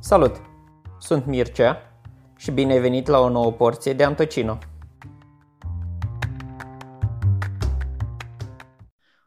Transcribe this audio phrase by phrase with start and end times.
[0.00, 0.40] Salut!
[0.98, 2.00] Sunt Mircea
[2.36, 4.58] și bine ai venit la o nouă porție de Antocino.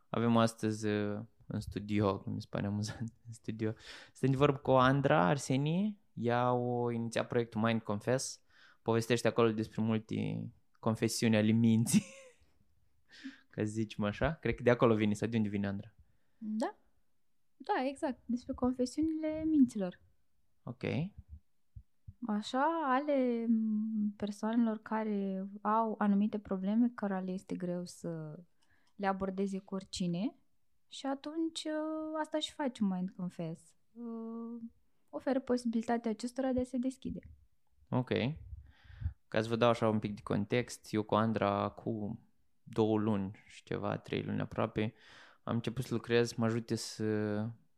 [0.09, 3.73] Avem astăzi uh, în studio, cum mi se pare amuzant, în studio,
[4.13, 8.41] sunt de vorbă cu Andra Arsenie, ea o inițiat proiectul Mind Confess,
[8.81, 10.49] povestește acolo despre multe
[10.79, 12.05] confesiuni ale minții,
[13.49, 14.33] ca să zicem așa.
[14.33, 15.93] Cred că de acolo vine, sau de unde vine Andra?
[16.37, 16.77] Da,
[17.57, 19.99] da, exact, despre confesiunile minților.
[20.63, 20.83] Ok.
[22.27, 23.47] Așa, ale
[24.15, 28.39] persoanelor care au anumite probleme care le este greu să
[28.95, 30.35] le abordeze cu oricine
[30.87, 33.61] și atunci ă, asta și face Mind Confess.
[33.91, 34.61] Uh,
[35.09, 37.19] oferă posibilitatea acestora de a se deschide.
[37.89, 38.09] Ok.
[39.27, 42.19] Ca să vă dau așa un pic de context, eu cu Andra cu
[42.63, 44.93] două luni și ceva, trei luni aproape,
[45.43, 47.03] am început să lucrez, mă ajute să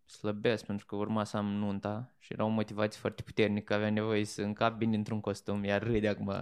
[0.05, 4.25] slăbesc pentru că urma să am nunta și era o motivație foarte puternică, avea nevoie
[4.25, 6.33] să încap bine într-un costum, iar râde acum.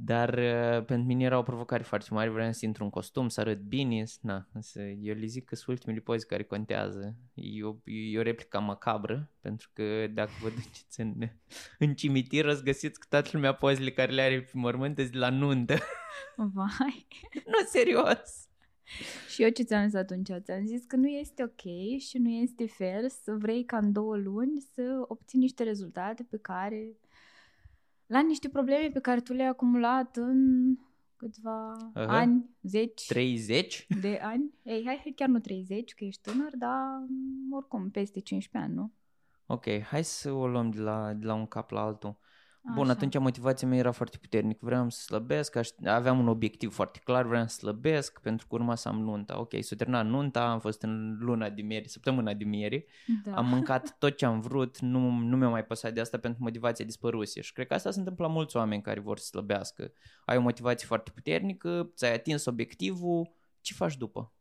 [0.00, 3.40] Dar uh, pentru mine era o provocare foarte mare, vreau să intru în costum, să
[3.40, 7.16] arăt bine, na, însă eu le zic că sunt ultimele poze care contează.
[7.34, 11.14] E o, e o replică macabră, pentru că dacă vă duceți în,
[11.78, 15.08] în cimitir, o să găsiți că toată lumea pozele care le are pe mormânt de
[15.12, 15.76] la nuntă.
[16.36, 17.06] Vai!
[17.52, 18.47] nu, serios!
[19.32, 20.30] Și eu ce ți-am zis atunci?
[20.38, 24.16] Ți-am zis că nu este ok și nu este fair să vrei ca în două
[24.16, 26.96] luni să obții niște rezultate pe care
[28.06, 30.74] la niște probleme pe care tu le-ai acumulat în
[31.16, 32.06] câțiva uh-huh.
[32.06, 34.54] ani, zeci 30 de ani.
[34.62, 37.06] Ei, hai, chiar nu 30, că ești tânăr, dar
[37.50, 38.92] oricum peste 15 ani, nu?
[39.46, 42.18] Ok, hai să o luăm de la, de la un cap la altul.
[42.74, 42.92] Bun, Așa.
[42.92, 44.58] atunci motivația mea era foarte puternică.
[44.62, 48.88] Vreau să slăbesc, aveam un obiectiv foarte clar, vreau să slăbesc pentru că urma să
[48.88, 49.40] am nunta.
[49.40, 52.86] Ok, s-a terminat nunta, am fost în luna de mieri, săptămâna de mieri,
[53.24, 53.34] da.
[53.34, 56.84] am mâncat tot ce am vrut, nu, nu mi-a mai păsat de asta pentru motivația
[56.84, 57.40] dispăruse.
[57.40, 59.92] Și cred că asta se întâmplă la mulți oameni care vor să slăbească.
[60.24, 64.32] Ai o motivație foarte puternică, ți-ai atins obiectivul, ce faci după?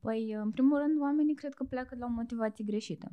[0.00, 3.12] Păi, în primul rând, oamenii cred că pleacă la o motivație greșită.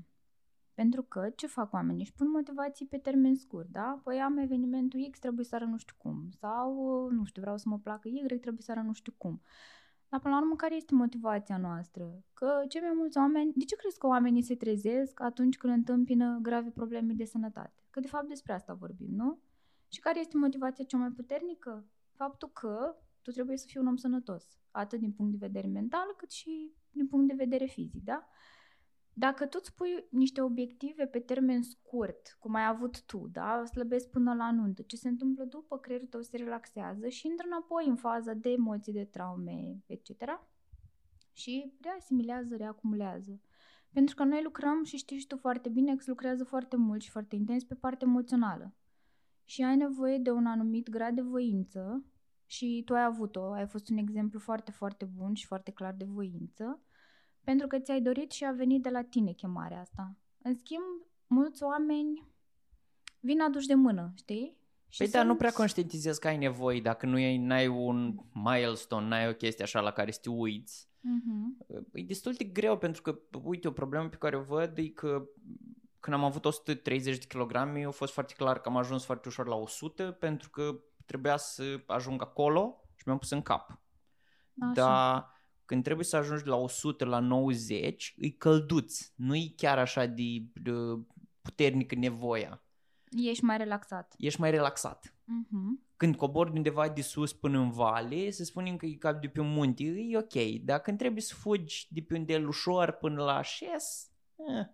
[0.73, 2.01] Pentru că ce fac oamenii?
[2.01, 4.01] Își pun motivații pe termen scurt, da?
[4.03, 6.29] Păi am evenimentul X, trebuie să ară nu știu cum.
[6.39, 9.41] Sau, nu știu, vreau să mă placă Y, trebuie să ară nu știu cum.
[10.09, 12.23] Dar până la urmă, care este motivația noastră?
[12.33, 16.39] Că cei mai mulți oameni, de ce crezi că oamenii se trezesc atunci când întâmpină
[16.41, 17.83] grave probleme de sănătate?
[17.89, 19.39] Că de fapt despre asta vorbim, nu?
[19.87, 21.85] Și care este motivația cea mai puternică?
[22.11, 26.13] Faptul că tu trebuie să fii un om sănătos, atât din punct de vedere mental,
[26.17, 28.27] cât și din punct de vedere fizic, da?
[29.13, 34.09] Dacă tu îți pui niște obiective pe termen scurt, cum ai avut tu, da, slăbesc
[34.09, 37.95] până la nuntă, ce se întâmplă după, creierul tău se relaxează și intră înapoi în
[37.95, 40.09] faza de emoții, de traume, etc.
[41.31, 43.41] Și reasimilează, reacumulează.
[43.91, 47.09] Pentru că noi lucrăm și știi și tu foarte bine că lucrează foarte mult și
[47.09, 48.73] foarte intens pe partea emoțională.
[49.45, 52.05] Și ai nevoie de un anumit grad de voință
[52.45, 56.05] și tu ai avut-o, ai fost un exemplu foarte, foarte bun și foarte clar de
[56.05, 56.81] voință
[57.43, 60.15] pentru că ți-ai dorit și a venit de la tine chemarea asta.
[60.41, 60.83] În schimb,
[61.27, 62.27] mulți oameni
[63.19, 64.57] vin aduși de mână, știi?
[64.89, 65.11] Și păi sunt...
[65.11, 69.63] dar nu prea conștientizezi că ai nevoie dacă nu ai un milestone, n-ai o chestie
[69.63, 70.89] așa la care să te uiți.
[71.03, 71.87] Uh-huh.
[71.93, 75.27] E destul de greu pentru că, uite, o problemă pe care o văd e că
[75.99, 79.47] când am avut 130 de kilograme, a fost foarte clar că am ajuns foarte ușor
[79.47, 83.81] la 100 pentru că trebuia să ajung acolo și mi-am pus în cap.
[84.59, 84.71] Așa.
[84.73, 85.29] Dar
[85.65, 89.11] când trebuie să ajungi la 100, la 90, îi călduț.
[89.15, 90.71] Nu e chiar așa de, de
[91.41, 92.63] puternică nevoia.
[93.11, 94.15] Ești mai relaxat.
[94.17, 95.07] Ești mai relaxat.
[95.07, 95.91] Uh-huh.
[95.97, 99.39] Când cobori undeva de sus până în vale, să spunem că e cap de pe
[99.39, 100.61] un munte, e ok.
[100.61, 104.65] Dar când trebuie să fugi de pe unde ușor până la așez, eh.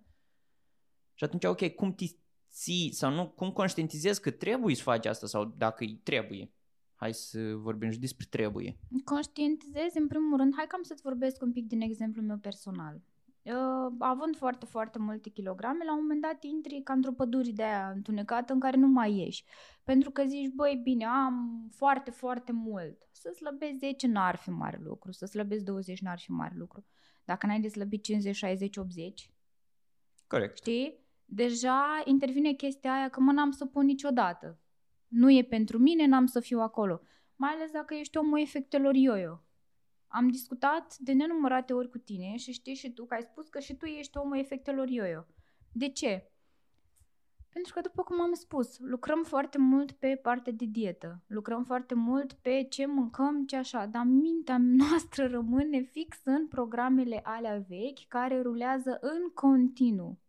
[1.13, 2.05] și atunci, ok, cum te
[2.51, 6.53] ții sau nu, cum conștientizezi că trebuie să faci asta sau dacă îi trebuie.
[6.99, 8.77] Hai să vorbim și despre trebuie.
[9.03, 13.01] Conștientizezi, în primul rând, hai cam să-ți vorbesc un pic din exemplul meu personal.
[13.41, 17.63] Uh, având foarte, foarte multe kilograme, la un moment dat intri ca într-o pădure de
[17.63, 19.43] aia întunecată în care nu mai ieși.
[19.83, 23.07] Pentru că zici, băi, bine, am foarte, foarte mult.
[23.11, 26.85] Să slăbesc 10 n-ar fi mare lucru, să slăbesc 20 n-ar fi mare lucru.
[27.25, 29.31] Dacă n-ai de slăbit 50, 60, 80,
[30.27, 30.57] Corect.
[30.57, 30.99] Știi?
[31.25, 34.59] Deja intervine chestia aia că mă n-am să pun niciodată
[35.09, 37.01] nu e pentru mine, n-am să fiu acolo.
[37.35, 39.39] Mai ales dacă ești omul efectelor yo-yo.
[40.07, 43.59] Am discutat de nenumărate ori cu tine și știi și tu că ai spus că
[43.59, 45.21] și tu ești omul efectelor yo-yo.
[45.71, 46.31] De ce?
[47.53, 51.93] Pentru că, după cum am spus, lucrăm foarte mult pe partea de dietă, lucrăm foarte
[51.93, 58.07] mult pe ce mâncăm, ce așa, dar mintea noastră rămâne fix în programele alea vechi
[58.07, 60.19] care rulează în continuu.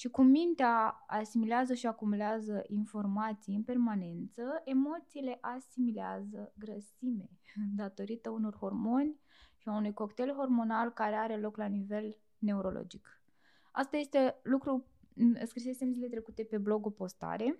[0.00, 7.30] Și cum mintea asimilează și acumulează informații în permanență, emoțiile asimilează grăsime
[7.76, 9.20] datorită unor hormoni
[9.56, 13.22] și a unui cocktail hormonal care are loc la nivel neurologic.
[13.70, 14.84] Asta este lucru,
[15.44, 17.58] scrisesem zile trecute pe blog o postare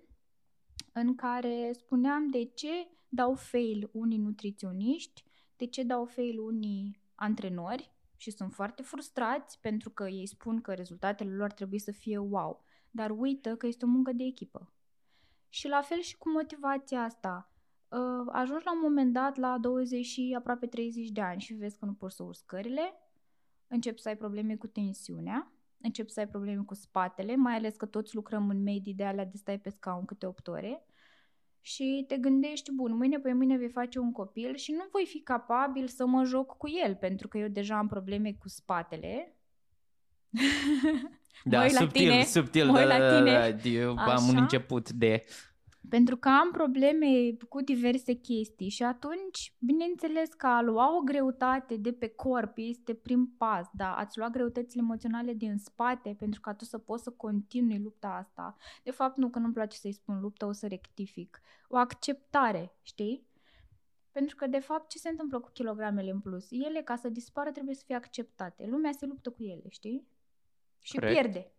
[0.93, 5.23] în care spuneam de ce dau fail unii nutriționiști,
[5.57, 7.91] de ce dau fail unii antrenori
[8.21, 12.63] și sunt foarte frustrați pentru că ei spun că rezultatele lor trebuie să fie wow,
[12.91, 14.73] dar uită că este o muncă de echipă.
[15.49, 17.51] Și la fel și cu motivația asta.
[17.87, 21.77] Uh, ajungi la un moment dat la 20 și aproape 30 de ani și vezi
[21.77, 22.93] că nu poți să urci scările,
[23.67, 27.85] începi să ai probleme cu tensiunea, începi să ai probleme cu spatele, mai ales că
[27.85, 30.85] toți lucrăm în medii de alea de stai pe scaun câte 8 ore
[31.61, 35.19] și te gândești, bun, mâine pe mâine vei face un copil și nu voi fi
[35.19, 39.35] capabil să mă joc cu el, pentru că eu deja am probleme cu spatele.
[41.43, 43.31] Da, subtil, la tine, subtil, mă da, la da, tine.
[43.31, 44.41] da, da, eu am un Așa?
[44.41, 45.23] început de...
[45.89, 47.07] Pentru că am probleme
[47.49, 52.93] cu diverse chestii și atunci, bineînțeles că a lua o greutate de pe corp este
[52.93, 57.11] prim pas, da, ați lua greutățile emoționale din spate pentru ca tu să poți să
[57.11, 58.55] continui lupta asta.
[58.83, 61.41] De fapt, nu, că nu-mi place să-i spun luptă, o să rectific.
[61.67, 63.29] O acceptare, știi?
[64.11, 66.51] Pentru că, de fapt, ce se întâmplă cu kilogramele în plus?
[66.51, 68.65] Ele, ca să dispară, trebuie să fie acceptate.
[68.67, 70.07] Lumea se luptă cu ele, știi?
[70.79, 71.13] Și Corect.
[71.13, 71.51] pierde.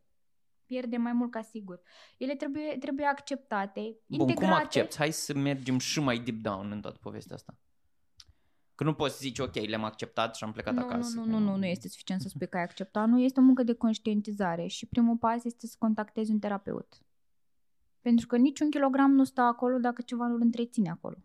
[0.72, 1.80] Pierde mai mult ca sigur.
[2.18, 4.52] Ele trebuie, trebuie acceptate, Bun, integrate.
[4.52, 4.96] cum accepti?
[4.96, 7.58] Hai să mergem și mai deep down în toată povestea asta.
[8.74, 11.16] Că nu poți să zici, ok, le-am acceptat și am plecat nu, acasă.
[11.18, 13.08] Nu, nu, nu, nu, nu este suficient să spui că ai acceptat.
[13.08, 17.02] Nu este o muncă de conștientizare și primul pas este să contactezi un terapeut.
[18.00, 21.16] Pentru că niciun kilogram nu stă acolo dacă ceva nu îl întreține acolo.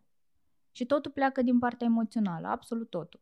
[0.72, 3.22] Și totul pleacă din partea emoțională, absolut totul.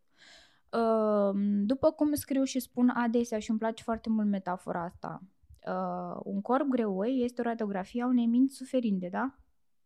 [0.72, 1.32] Uh,
[1.66, 5.22] După cum scriu și spun adesea și îmi place foarte mult metafora asta,
[5.68, 9.36] uh, un corp greoi este o radiografie a unei minți suferinde, da?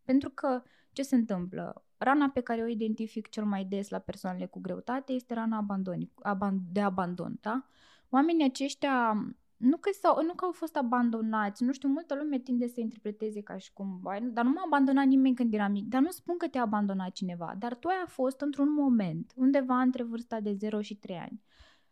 [0.04, 0.62] Pentru că
[0.92, 1.84] ce se întâmplă?
[1.98, 6.12] Rana pe care o identific cel mai des la persoanele cu greutate este rana abandoni,
[6.24, 7.66] aban- de abandon, da?
[8.10, 9.14] Oamenii aceștia
[9.58, 13.42] nu că, s-au, nu că au fost abandonați, nu știu, multă lume tinde să interpreteze
[13.42, 16.10] ca și cum, "Vai, nu- dar nu m-a abandonat nimeni când eram mic, dar nu
[16.10, 20.54] spun că te-a abandonat cineva, dar tu ai fost într-un moment, undeva între vârsta de
[20.54, 21.42] 0 și 3 ani,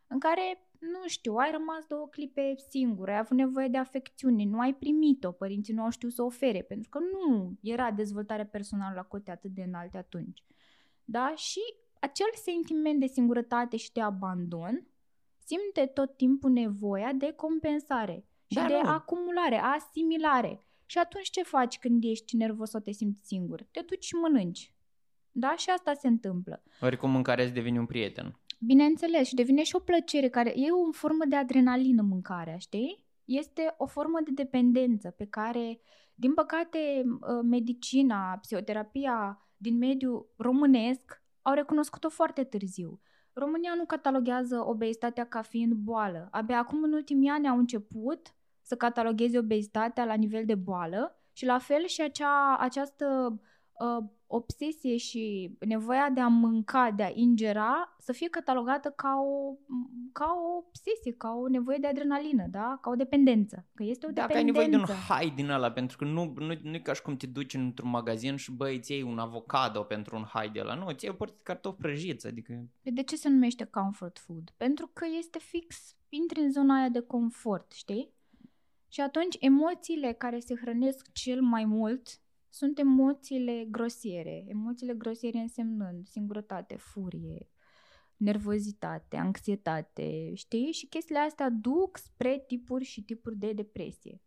[0.08, 4.60] în care, nu știu, ai rămas două clipe singur, ai avut nevoie de afecțiune, nu
[4.60, 8.96] ai primit-o, părinții nu au știut să o ofere, pentru că nu era dezvoltare personală
[8.96, 10.44] la cote atât de înalte atunci.
[11.04, 11.34] Da?
[11.36, 11.60] Și
[12.00, 14.88] acel sentiment de singurătate și de abandon
[15.46, 18.90] simte tot timpul nevoia de compensare și Da, de nu.
[18.90, 20.62] acumulare, asimilare.
[20.86, 23.64] Și atunci ce faci când ești nervos sau te simți singur?
[23.72, 24.74] Te duci și mănânci.
[25.32, 25.56] Da?
[25.56, 26.64] Și asta se întâmplă.
[26.82, 28.40] Oricum mâncarea îți devine un prieten.
[28.58, 33.06] Bineînțeles, și devine și o plăcere care e o formă de adrenalină mâncarea, știi?
[33.26, 35.80] Este o formă de dependență pe care,
[36.16, 43.02] din păcate, ă, medicina, psihoterapia din mediul românesc au recunoscut-o foarte târziu.
[43.34, 46.28] România nu cataloghează obezitatea ca fiind boală.
[46.32, 51.46] Abia acum, în ultimii ani, au început să catalogheze obezitatea la nivel de boală și
[51.46, 53.40] la fel și acea, această
[53.80, 59.54] uh, obsesie și nevoia de a mânca, de a ingera, să fie catalogată ca o,
[60.12, 62.78] ca o obsesie, ca o nevoie de adrenalină, da?
[62.82, 63.66] Ca o dependență.
[63.74, 64.70] Că este o Dacă ai dependență.
[64.70, 67.18] nevoie de un hai din ăla, pentru că nu, nu, nu e ca și cum
[67.18, 70.74] te duci într-un magazin și băi, îți iei un avocado pentru un hai de ăla.
[70.74, 72.54] Nu, îți iei o parte de cartofi prăjiți, adică...
[72.84, 74.54] Păi De ce se numește comfort food?
[74.58, 78.16] Pentru că este fix, intri în zona aia de confort, știi?
[78.90, 82.20] Și atunci emoțiile care se hrănesc cel mai mult
[82.58, 84.44] sunt emoțiile grosiere.
[84.48, 87.50] Emoțiile grosiere însemnând singurătate, furie,
[88.16, 90.72] nervozitate, anxietate, știi?
[90.72, 94.22] Și chestiile astea duc spre tipuri și tipuri de depresie,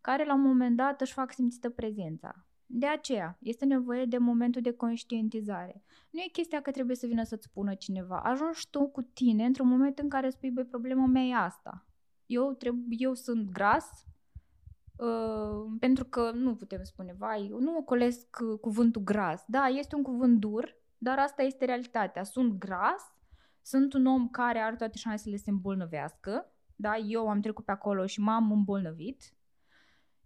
[0.00, 2.46] care la un moment dat își fac simțită prezența.
[2.66, 5.84] De aceea, este nevoie de momentul de conștientizare.
[6.10, 8.20] Nu e chestia că trebuie să vină să-ți spună cineva.
[8.20, 11.86] Ajungi tu cu tine într-un moment în care spui, băi, problema mea e asta.
[12.26, 14.09] Eu, treb- eu sunt gras, uh,
[15.78, 19.44] pentru că nu putem spune, vai, eu nu ocolesc uh, cuvântul gras.
[19.46, 22.22] Da, este un cuvânt dur, dar asta este realitatea.
[22.22, 23.02] Sunt gras,
[23.62, 27.70] sunt un om care are toate șansele să se îmbolnăvească, da, eu am trecut pe
[27.70, 29.34] acolo și m-am îmbolnăvit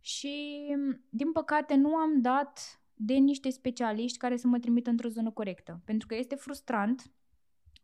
[0.00, 0.66] și,
[1.08, 5.80] din păcate, nu am dat de niște specialiști care să mă trimită într-o zonă corectă.
[5.84, 7.12] Pentru că este frustrant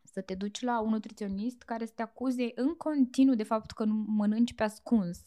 [0.02, 3.84] să te duci la un nutriționist care să te acuze în continuu de faptul că
[3.84, 5.22] nu mănânci pe ascuns,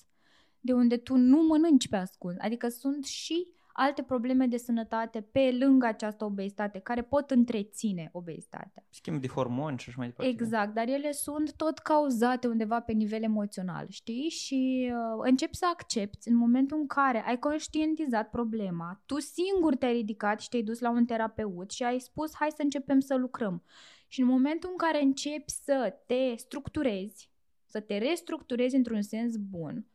[0.66, 2.36] de unde tu nu mănânci pe ascuns.
[2.40, 8.86] Adică sunt și alte probleme de sănătate pe lângă această obezitate, care pot întreține obezitatea.
[8.90, 10.32] Schimb de hormoni și așa mai departe.
[10.32, 14.30] Exact, dar ele sunt tot cauzate undeva pe nivel emoțional, știi?
[14.30, 19.94] Și uh, începi să accepti în momentul în care ai conștientizat problema, tu singur te-ai
[19.94, 23.64] ridicat și te-ai dus la un terapeut și ai spus hai să începem să lucrăm.
[24.08, 27.32] Și în momentul în care începi să te structurezi,
[27.66, 29.86] să te restructurezi într-un sens bun,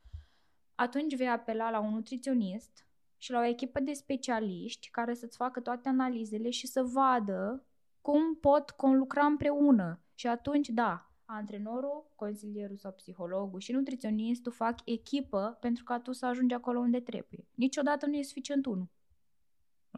[0.78, 5.60] atunci vei apela la un nutriționist și la o echipă de specialiști care să-ți facă
[5.60, 7.66] toate analizele și să vadă
[8.00, 10.00] cum pot conlucra împreună.
[10.14, 16.26] Și atunci, da, antrenorul, consilierul sau psihologul și nutriționistul fac echipă pentru ca tu să
[16.26, 17.46] ajungi acolo unde trebuie.
[17.54, 18.88] Niciodată nu e suficient unul.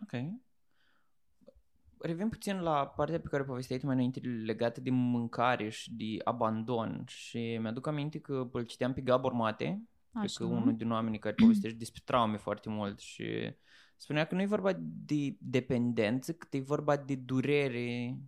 [0.02, 0.22] Ok.
[1.98, 6.16] Revin puțin la partea pe care povesteai tu mai înainte legată de mâncare și de
[6.24, 9.82] abandon și mi-aduc aminte că îl citeam pe Gabor Mate,
[10.12, 10.38] Așa.
[10.38, 13.54] că unul din oamenii care povestește despre traume foarte mult și
[13.96, 18.18] spunea că nu e vorba de dependență, cât e vorba de durere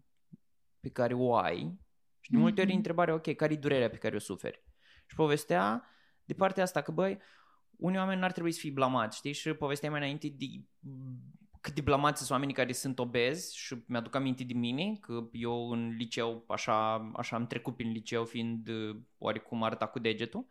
[0.80, 1.80] pe care o ai
[2.20, 2.76] și de multe ori mm-hmm.
[2.76, 4.64] întrebarea, ok, care e durerea pe care o suferi?
[5.06, 5.84] Și povestea
[6.24, 7.18] de partea asta că, băi,
[7.76, 9.32] unii oameni n-ar trebui să fie blamați, știi?
[9.32, 10.46] Și povestea mai înainte de
[11.60, 15.70] cât de blamați sunt oamenii care sunt obezi și mi-aduc aminte de mine că eu
[15.70, 18.68] în liceu așa, așa am trecut prin liceu fiind
[19.18, 20.46] oarecum arătat cu degetul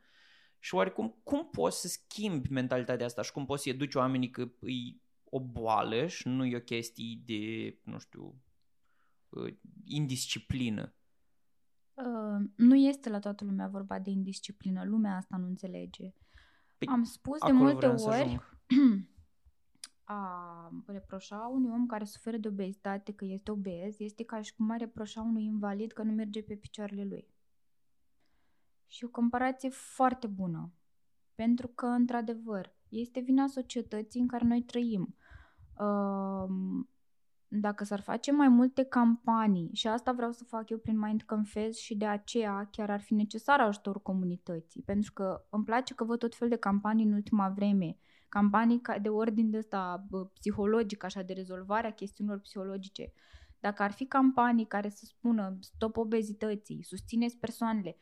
[0.64, 4.42] și oarecum cum poți să schimbi mentalitatea asta și cum poți să educi oamenii că
[4.62, 8.42] e o boală și nu e o chestie de, nu știu,
[9.30, 9.54] uh,
[9.86, 10.94] indisciplină?
[11.94, 14.84] Uh, nu este la toată lumea vorba de indisciplină.
[14.86, 16.14] Lumea asta nu înțelege.
[16.78, 18.40] Păi, Am spus de multe ori
[20.04, 24.72] a reproșa unui om care suferă de obezitate că este obez este ca și cum
[24.72, 27.28] a reproșa unui invalid că nu merge pe picioarele lui.
[28.92, 30.74] Și o comparație foarte bună.
[31.36, 35.16] Pentru că, într-adevăr, este vina societății în care noi trăim.
[37.48, 41.80] Dacă s-ar face mai multe campanii, și asta vreau să fac eu prin Mind Confess
[41.80, 46.20] și de aceea chiar ar fi necesar ajutorul comunității, pentru că îmi place că văd
[46.20, 47.98] tot fel de campanii în ultima vreme,
[48.30, 53.14] campanii de ordin de ăsta psihologic, așa, de rezolvare a chestiunilor psihologice.
[53.60, 57.98] Dacă ar fi campanii care să spună stop obezității, susțineți persoanele,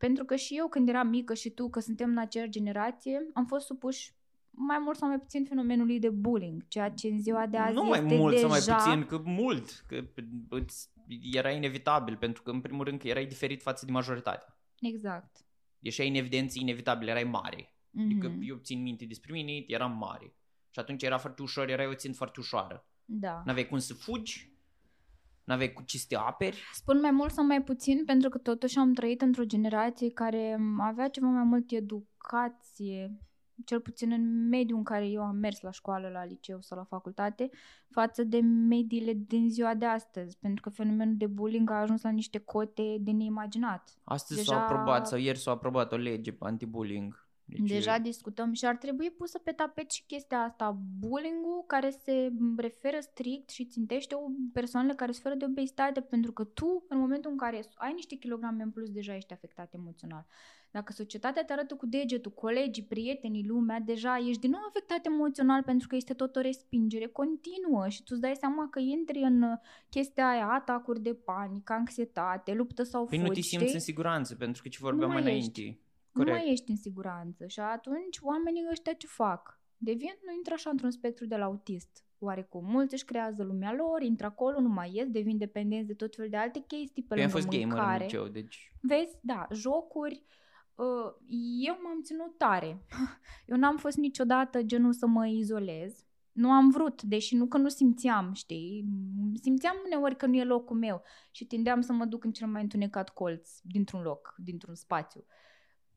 [0.00, 3.46] pentru că și eu când eram mică și tu, că suntem în aceeași generație, am
[3.46, 4.14] fost supuși
[4.50, 7.86] mai mult sau mai puțin fenomenului de bullying, ceea ce în ziua de azi Nu
[7.86, 8.48] este mai mult deja...
[8.48, 10.04] sau mai puțin, că mult, că
[11.32, 14.46] era inevitabil, pentru că în primul rând că erai diferit față de majoritate.
[14.80, 15.46] Exact.
[15.78, 17.62] Ieșeai în evidență inevitabil, erai mare.
[17.64, 18.04] Mm-hmm.
[18.04, 20.34] Adică eu țin minte despre mine, eram mare.
[20.70, 22.88] Și atunci era foarte ușor, erai o țin foarte ușoară.
[23.04, 23.42] Da.
[23.44, 24.49] N-aveai cum să fugi,
[25.50, 26.62] N-aveai cu ce să te aperi?
[26.72, 31.08] Spun mai mult sau mai puțin pentru că totuși am trăit într-o generație care avea
[31.08, 33.18] ceva mai mult educație,
[33.64, 36.84] cel puțin în mediul în care eu am mers la școală, la liceu sau la
[36.84, 37.50] facultate,
[37.90, 42.10] față de mediile din ziua de astăzi, pentru că fenomenul de bullying a ajuns la
[42.10, 43.98] niște cote de neimaginat.
[44.04, 44.54] Astăzi Deja...
[44.54, 47.28] s-a aprobat sau ieri s-a aprobat o lege anti-bullying.
[47.58, 47.68] Deci...
[47.68, 52.98] Deja discutăm și ar trebui pusă pe tapet și chestia asta, bullying-ul care se referă
[53.00, 54.20] strict și țintește o
[54.52, 58.62] persoanele care suferă de obezitate, pentru că tu, în momentul în care ai niște kilograme
[58.62, 60.26] în plus, deja ești afectat emoțional.
[60.70, 65.62] Dacă societatea te arată cu degetul, colegii, prietenii, lumea, deja ești din nou afectat emoțional
[65.62, 69.44] pentru că este tot o respingere continuă și tu îți dai seama că intri în
[69.88, 73.16] chestia aia, atacuri de panică, anxietate, luptă sau fugi.
[73.16, 73.74] Păi nu te simți știi?
[73.74, 75.60] în siguranță, pentru că ce vorbeam mai înainte.
[75.60, 75.78] Ești.
[76.12, 76.36] Corect.
[76.36, 79.60] Nu mai ești în siguranță și atunci oamenii ăștia ce fac?
[79.76, 82.04] Devin, nu intră așa într-un spectru de la autist.
[82.18, 86.14] Oarecum, mulți își creează lumea lor, intră acolo, nu mai ies, devin dependenți de tot
[86.14, 87.74] fel de alte chestii pe lângă am fost mâncare.
[87.78, 88.72] gamer în liceu, deci...
[88.80, 90.22] Vezi, da, jocuri,
[90.74, 91.14] uh,
[91.66, 92.84] eu m-am ținut tare.
[93.46, 96.04] Eu n-am fost niciodată genul să mă izolez.
[96.32, 98.84] Nu am vrut, deși nu că nu simțeam, știi?
[99.34, 102.62] Simțeam uneori că nu e locul meu și tindeam să mă duc în cel mai
[102.62, 105.24] întunecat colț dintr-un loc, dintr-un spațiu.
[105.26, 105.49] Uh,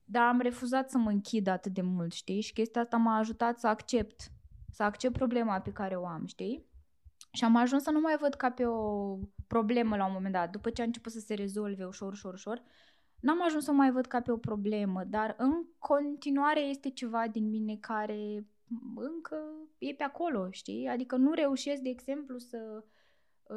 [0.05, 2.41] dar am refuzat să mă închid atât de mult, știi?
[2.41, 4.21] Și chestia asta m-a ajutat să accept,
[4.71, 6.65] să accept problema pe care o am, știi?
[7.31, 9.17] Și am ajuns să nu mai văd ca pe o
[9.47, 12.63] problemă la un moment dat, după ce a început să se rezolve ușor, ușor, ușor.
[13.19, 17.49] N-am ajuns să mai văd ca pe o problemă, dar în continuare este ceva din
[17.49, 18.47] mine care
[18.95, 19.37] încă
[19.77, 20.87] e pe acolo, știi?
[20.87, 22.83] Adică nu reușesc, de exemplu, să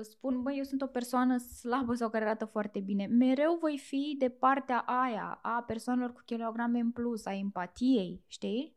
[0.00, 3.07] spun, băi, eu sunt o persoană slabă sau care arată foarte bine.
[3.07, 8.76] Mereu voi fi de partea aia, a persoanelor cu kilograme în plus, a empatiei, știi?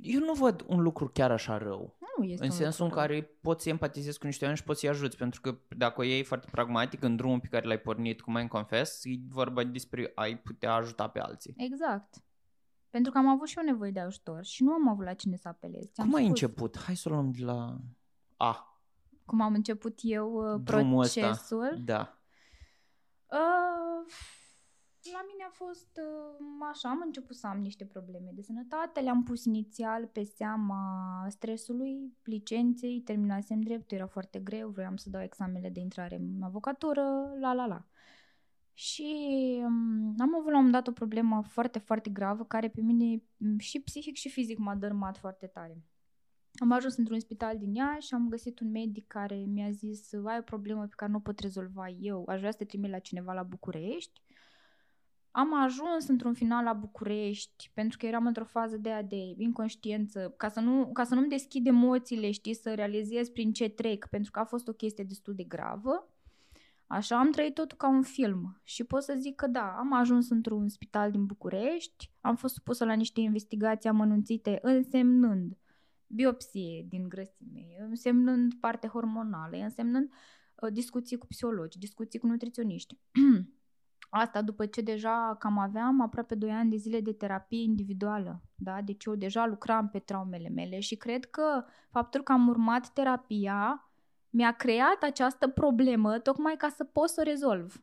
[0.00, 1.98] Eu nu văd un lucru chiar așa rău.
[2.18, 4.88] Nu este În sensul în care poți să empatizezi cu niște oameni și poți să-i
[4.88, 8.30] ajuți, pentru că dacă o iei foarte pragmatic în drumul pe care l-ai pornit cu
[8.30, 11.54] Mind Confess, e vorba despre ai putea ajuta pe alții.
[11.56, 12.14] Exact.
[12.90, 15.36] Pentru că am avut și eu nevoie de ajutor și nu am avut la cine
[15.36, 15.90] să apelez.
[15.92, 16.40] Ți-am Cum ai spus.
[16.40, 16.78] început?
[16.78, 17.76] Hai să o luăm de la
[18.36, 18.67] A.
[19.28, 21.20] Cum am început eu uh, Drumul ăsta.
[21.20, 21.82] procesul?
[21.84, 22.20] Da.
[23.26, 24.12] Uh,
[25.12, 29.22] la mine a fost uh, așa, am început să am niște probleme de sănătate, le-am
[29.22, 30.80] pus inițial pe seama
[31.28, 37.02] stresului, licenței, terminasem dreptul, era foarte greu, vroiam să dau examenele de intrare în avocatură,
[37.40, 37.86] la la la.
[38.72, 39.12] Și
[39.64, 43.22] um, am avut la un moment dat o problemă foarte, foarte gravă care pe mine
[43.36, 45.82] m, și psihic și fizic m-a dărmat foarte tare.
[46.54, 50.38] Am ajuns într-un spital din Iași și am găsit un medic care mi-a zis ai
[50.38, 52.98] o problemă pe care nu o pot rezolva eu, aș vrea să te trimit la
[52.98, 54.22] cineva la București.
[55.30, 60.34] Am ajuns într-un final la București pentru că eram într-o fază de aia de inconștiență,
[60.36, 64.30] ca să, nu, ca să nu-mi deschid emoțiile, știi, să realizez prin ce trec, pentru
[64.30, 66.08] că a fost o chestie destul de gravă.
[66.86, 70.30] Așa am trăit totul ca un film și pot să zic că da, am ajuns
[70.30, 75.56] într-un spital din București, am fost supusă la niște investigații amănunțite însemnând
[76.08, 80.12] biopsie din grăsime, însemnând parte hormonală, însemnând
[80.62, 82.98] uh, discuții cu psihologi, discuții cu nutriționiști.
[84.10, 88.82] Asta după ce deja cam aveam aproape 2 ani de zile de terapie individuală, da?
[88.82, 93.90] Deci eu deja lucram pe traumele mele și cred că faptul că am urmat terapia
[94.30, 97.82] mi-a creat această problemă tocmai ca să pot să o rezolv.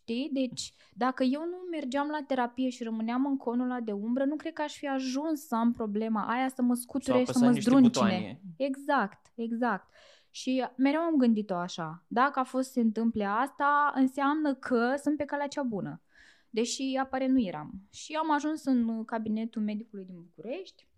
[0.00, 0.30] Știi?
[0.32, 4.36] Deci, dacă eu nu mergeam la terapie și rămâneam în conul ăla de umbră, nu
[4.36, 7.30] cred că aș fi ajuns să am problema aia să mă Sau scuture și să
[7.30, 8.02] apăsai mă niște zdruncine.
[8.02, 8.40] butoane.
[8.56, 9.88] Exact, exact.
[10.30, 12.04] Și mereu am gândit-o așa.
[12.06, 16.02] Dacă a fost să se întâmple asta, înseamnă că sunt pe calea cea bună.
[16.50, 17.70] Deși aparent nu eram.
[17.92, 20.88] Și am ajuns în cabinetul medicului din București,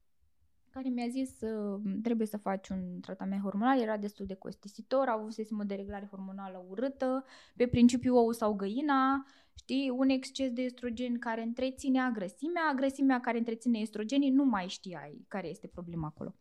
[0.73, 5.59] care mi-a zis uh, trebuie să faci un tratament hormonal, era destul de costisitor, avusesem
[5.59, 7.25] o dereglare hormonală urâtă,
[7.57, 13.38] pe principiu ou sau găina, știi, un exces de estrogen care întreținea grăsimea, grăsimea care
[13.38, 16.35] întreține estrogenii, nu mai știai care este problema acolo.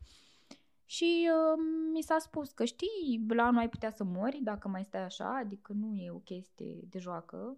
[0.85, 4.83] Și uh, mi s-a spus că știi, la anul ai putea să mori dacă mai
[4.83, 7.57] stai așa, adică nu e o chestie de joacă.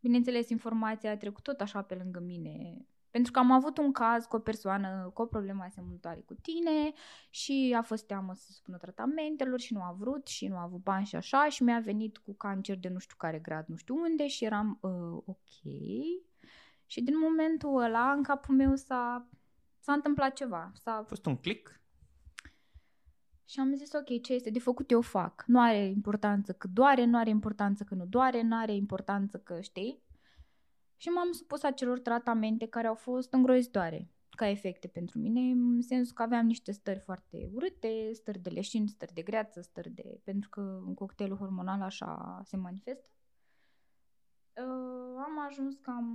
[0.00, 4.24] Bineînțeles, informația a trecut tot așa pe lângă mine, pentru că am avut un caz
[4.24, 6.92] cu o persoană cu o problemă asemănătoare cu tine
[7.30, 10.62] și a fost teamă să se spună tratamentelor și nu a vrut și nu a
[10.62, 13.76] avut bani și așa și mi-a venit cu cancer de nu știu care grad, nu
[13.76, 15.72] știu unde și eram uh, ok.
[16.86, 19.28] Și din momentul ăla în capul meu s-a,
[19.78, 20.72] s-a întâmplat ceva.
[20.74, 21.82] S-a A fost un click?
[23.52, 25.44] și am zis, ok, ce este de făcut eu fac.
[25.46, 29.60] Nu are importanță că doare, nu are importanță că nu doare, nu are importanță că
[29.60, 30.02] știi.
[31.02, 36.14] Și m-am supus acelor tratamente care au fost îngrozitoare ca efecte pentru mine, în sensul
[36.14, 40.20] că aveam niște stări foarte urâte, stări de leșin, stări de greață, stări de...
[40.24, 43.08] pentru că în cocktailul hormonal așa se manifestă.
[44.56, 46.06] Uh, am ajuns că am,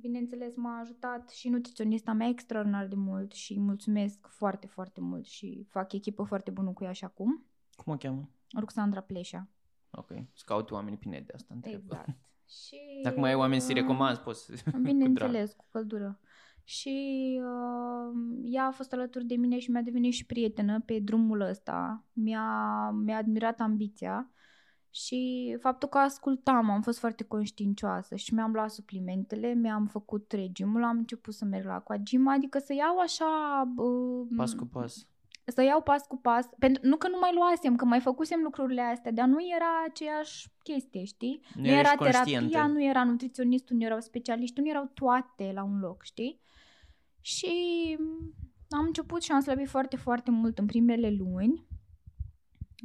[0.00, 5.24] bineînțeles, m-a ajutat și nutriționista mea extraordinar de mult și îi mulțumesc foarte, foarte mult
[5.24, 7.44] și fac echipă foarte bună cu ea și acum.
[7.76, 8.30] Cum o cheamă?
[8.58, 9.48] Ruxandra Pleșa.
[9.90, 10.10] Ok.
[10.32, 11.82] Scaut oamenii pe net de asta întreb.
[11.82, 12.08] Exact.
[12.48, 14.82] și, Dacă mai ai oameni să-i recomanzi, poți cu drag.
[14.82, 16.18] Bineînțeles, cu căldură.
[16.64, 16.90] Și
[17.42, 22.04] uh, ea a fost alături de mine și mi-a devenit și prietenă pe drumul ăsta.
[22.12, 24.30] Mi-a, mi-a admirat ambiția
[24.90, 30.84] și faptul că ascultam, am fost foarte conștiincioasă și mi-am luat suplimentele, mi-am făcut regimul,
[30.84, 33.24] am început să merg la coagim, adică să iau așa...
[33.76, 35.06] Uh, Pas cu pas.
[35.46, 38.80] Să iau pas cu pas, pentru, nu că nu mai luasem, că mai făcusem lucrurile
[38.80, 41.40] astea, dar nu era aceeași chestie, știi?
[41.54, 42.72] Nu Nu era ești terapia, conștientă.
[42.72, 46.40] nu era nutriționistul, nu erau specialiști, nu erau toate la un loc, știi?
[47.20, 47.48] Și
[48.68, 51.66] am început și am slăbit foarte, foarte mult în primele luni,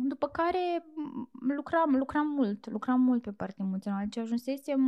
[0.08, 0.86] după care
[1.32, 4.82] m, lucram, lucram mult, lucram mult pe partea emoțională, ce ajunsesem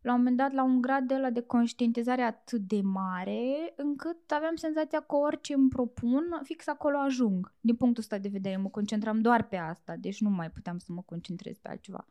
[0.00, 4.30] la un moment dat la un grad de la de conștientizare atât de mare, încât
[4.30, 7.52] aveam senzația că orice îmi propun, fix acolo ajung.
[7.60, 10.92] Din punctul ăsta de vedere, mă concentram doar pe asta, deci nu mai puteam să
[10.92, 12.06] mă concentrez pe altceva.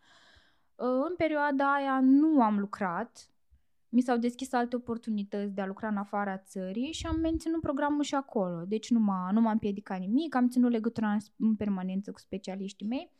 [0.75, 3.29] Uh, În perioada aia nu am lucrat,
[3.89, 8.03] mi s-au deschis alte oportunități de a lucra în afara țării și am menținut programul
[8.03, 8.65] și acolo.
[8.65, 12.87] Deci nu m-a, nu m-a împiedicat nimic, am ținut legătura în, în permanență cu specialiștii
[12.87, 13.11] mei.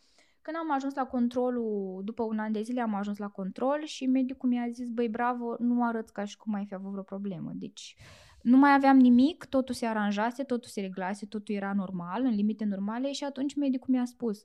[0.41, 4.06] Când am ajuns la controlul, după un an de zile am ajuns la control și
[4.06, 7.52] medicul mi-a zis, băi, bravo, nu arăți ca și cum ai fi avut vreo problemă.
[7.54, 7.95] Deci
[8.41, 12.65] nu mai aveam nimic, totul se aranjase, totul se reglase, totul era normal, în limite
[12.65, 14.43] normale și atunci medicul mi-a spus,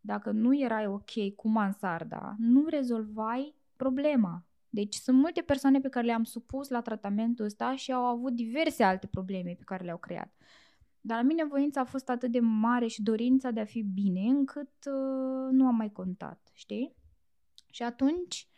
[0.00, 4.44] dacă nu erai ok cu mansarda, nu rezolvai problema.
[4.68, 8.82] Deci sunt multe persoane pe care le-am supus la tratamentul ăsta și au avut diverse
[8.82, 10.34] alte probleme pe care le-au creat.
[11.06, 14.20] Dar la mine voința a fost atât de mare și dorința de a fi bine
[14.20, 16.96] încât uh, nu am mai contat, știi?
[17.70, 18.48] Și atunci,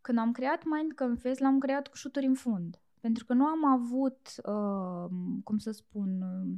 [0.00, 2.82] când am creat Mind Confess, l-am creat cu șuturi în fund.
[3.00, 5.10] Pentru că nu am avut, uh,
[5.44, 6.56] cum să spun, uh,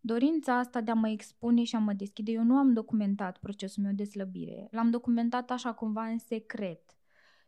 [0.00, 2.30] dorința asta de a mă expune și a mă deschide.
[2.30, 4.68] Eu nu am documentat procesul meu de slăbire.
[4.70, 6.98] L-am documentat așa cumva în secret.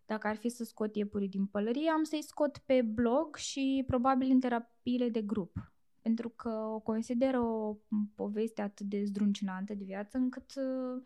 [0.07, 4.31] Dacă ar fi să scot iepurii din pălărie, am să-i scot pe blog și probabil
[4.31, 5.76] în terapiile de grup.
[6.07, 7.77] Pentru că o consider o
[8.15, 11.03] poveste atât de zdruncinantă de viață încât uh,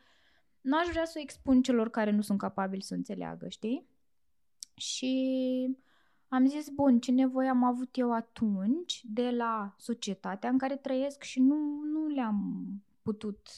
[0.61, 3.87] nu aș vrea să o expun celor care nu sunt capabili să o înțeleagă, știi?
[4.75, 5.77] Și
[6.29, 11.23] am zis, bun, ce nevoie am avut eu atunci de la societatea în care trăiesc
[11.23, 12.67] și nu, nu le-am
[13.03, 13.49] putut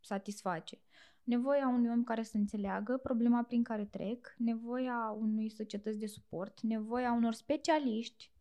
[0.00, 0.78] satisface.
[1.24, 6.60] Nevoia unui om care să înțeleagă problema prin care trec, nevoia unui societăți de suport,
[6.60, 8.32] nevoia unor specialiști,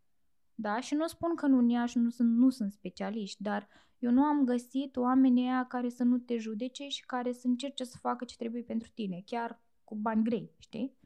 [0.59, 0.79] da?
[0.79, 3.67] Și nu spun că în Uniaș nu sunt, nu sunt specialiști, dar
[3.99, 7.83] eu nu am găsit oamenii aia care să nu te judece și care să încerce
[7.83, 10.97] să facă ce trebuie pentru tine, chiar cu bani grei, știi?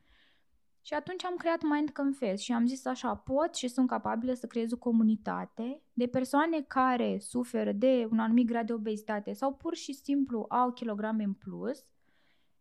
[0.81, 4.47] Și atunci am creat Mind Confess și am zis așa, pot și sunt capabilă să
[4.47, 9.75] creez o comunitate de persoane care suferă de un anumit grad de obezitate sau pur
[9.75, 11.85] și simplu au kilograme în plus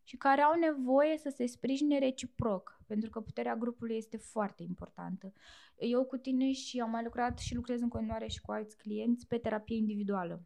[0.04, 5.32] și care au nevoie să se sprijine reciproc, pentru că puterea grupului este foarte importantă.
[5.76, 9.26] Eu cu tine și am mai lucrat și lucrez în continuare și cu alți clienți
[9.26, 10.44] pe terapie individuală.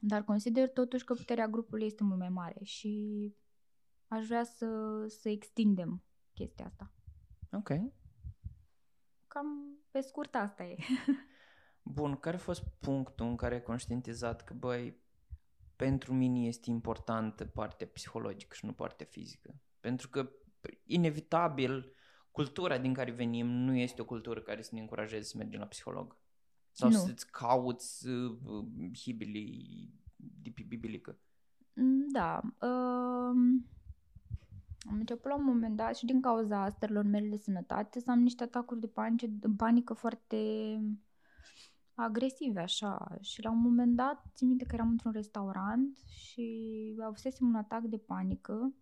[0.00, 3.34] Dar consider totuși că puterea grupului este mult mai mare și
[4.08, 6.02] aș vrea să, să extindem
[6.34, 6.92] chestia asta.
[7.52, 7.68] Ok.
[9.26, 10.76] Cam pe scurt asta e.
[11.82, 15.01] Bun, care a fost punctul în care ai conștientizat că, băi,
[15.84, 19.54] pentru mine este importantă partea psihologică și nu partea fizică?
[19.80, 20.30] Pentru că,
[20.84, 21.94] inevitabil,
[22.30, 25.66] cultura din care venim nu este o cultură care să ne încurajeze să mergem la
[25.66, 26.16] psiholog.
[26.70, 26.96] Sau nu.
[26.96, 28.36] să-ți cauți uh,
[28.94, 31.18] hibilii de pe biblică.
[31.72, 32.40] Mm, da.
[32.44, 33.36] Uh,
[34.88, 38.20] am început la un moment dat și din cauza stărilor mele de sănătate să am
[38.20, 40.36] niște atacuri de panică, de panică foarte
[41.94, 43.16] agresive, așa.
[43.20, 47.82] Și la un moment dat, țin minte că eram într-un restaurant și avusesem un atac
[47.82, 48.74] de panică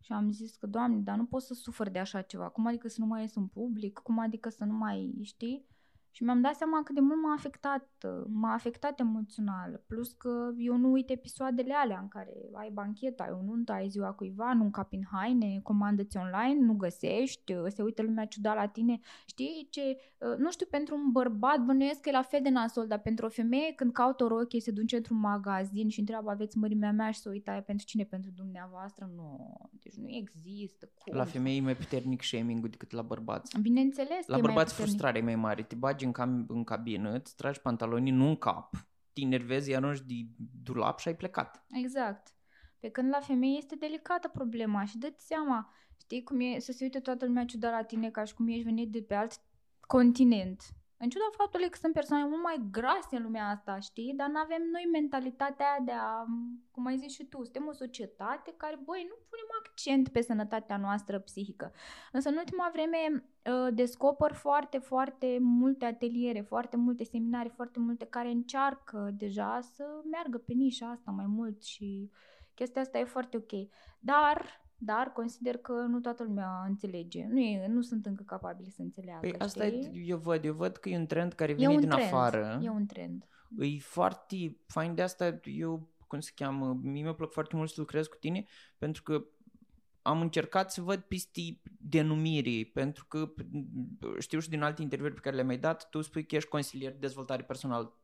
[0.00, 2.48] și am zis că, Doamne, dar nu pot să sufăr de așa ceva.
[2.48, 3.98] Cum adică să nu mai ies în public?
[3.98, 5.66] Cum adică să nu mai, știi?
[6.14, 7.88] Și mi-am dat seama cât de mult m-a afectat,
[8.26, 9.82] m-a afectat emoțional.
[9.86, 13.88] Plus că eu nu uit episoadele alea în care ai bancheta, ai o nuntă, ai
[13.88, 18.66] ziua cuiva, nu încapi în haine, comandă-ți online, nu găsești, se uită lumea ciudat la
[18.66, 19.00] tine.
[19.26, 19.96] Știi ce,
[20.38, 23.28] nu știu, pentru un bărbat bănuiesc că e la fel de nasol, dar pentru o
[23.28, 27.20] femeie când caută o rochie, se duce într-un magazin și întreabă aveți mărimea mea și
[27.20, 30.90] să uita pentru cine, pentru dumneavoastră, nu, deci nu există.
[30.98, 31.16] Cum?
[31.16, 33.60] La femei e mai puternic shaming decât la bărbați.
[33.60, 34.26] Bineînțeles.
[34.26, 38.12] La bărbați frustrare e mai mare, te bagi în, cam, în cabină, îți tragi pantalonii,
[38.12, 38.74] nu în cap,
[39.12, 40.14] te enervezi, îi arunci de
[40.62, 41.64] dulap și ai plecat.
[41.70, 42.36] Exact.
[42.78, 46.84] Pe când la femei este delicată problema și dă-ți seama, știi cum e să se
[46.84, 49.40] uite toată lumea ciudat la tine ca și cum ești venit de pe alt
[49.80, 50.62] continent.
[51.02, 54.12] În ciuda faptului că sunt persoane mult mai grase în lumea asta, știi?
[54.16, 56.24] Dar nu avem noi mentalitatea aia de a,
[56.70, 60.76] cum ai zis și tu, suntem o societate care, băi, nu punem accent pe sănătatea
[60.76, 61.72] noastră psihică.
[62.12, 68.04] Însă în ultima vreme ă, descoper foarte, foarte multe ateliere, foarte multe seminarii, foarte multe
[68.04, 72.10] care încearcă deja să meargă pe nișa asta mai mult și
[72.54, 73.68] chestia asta e foarte ok.
[73.98, 77.26] Dar dar consider că nu toată lumea înțelege.
[77.28, 79.20] Nu, e, nu sunt încă capabili să înțeleagă.
[79.20, 79.40] Păi știi?
[79.40, 82.60] asta e, eu văd, eu văd că e un trend care vine din trend, afară.
[82.62, 83.24] E un trend.
[83.58, 87.74] E foarte fain de asta, eu, cum se cheamă, mie mi-a plăcut foarte mult să
[87.78, 88.44] lucrez cu tine,
[88.78, 89.24] pentru că
[90.02, 91.40] am încercat să văd piste
[91.80, 93.32] denumiri, pentru că
[94.18, 96.92] știu și din alte interviuri pe care le-ai mai dat, tu spui că ești consilier
[96.92, 98.01] de dezvoltare personală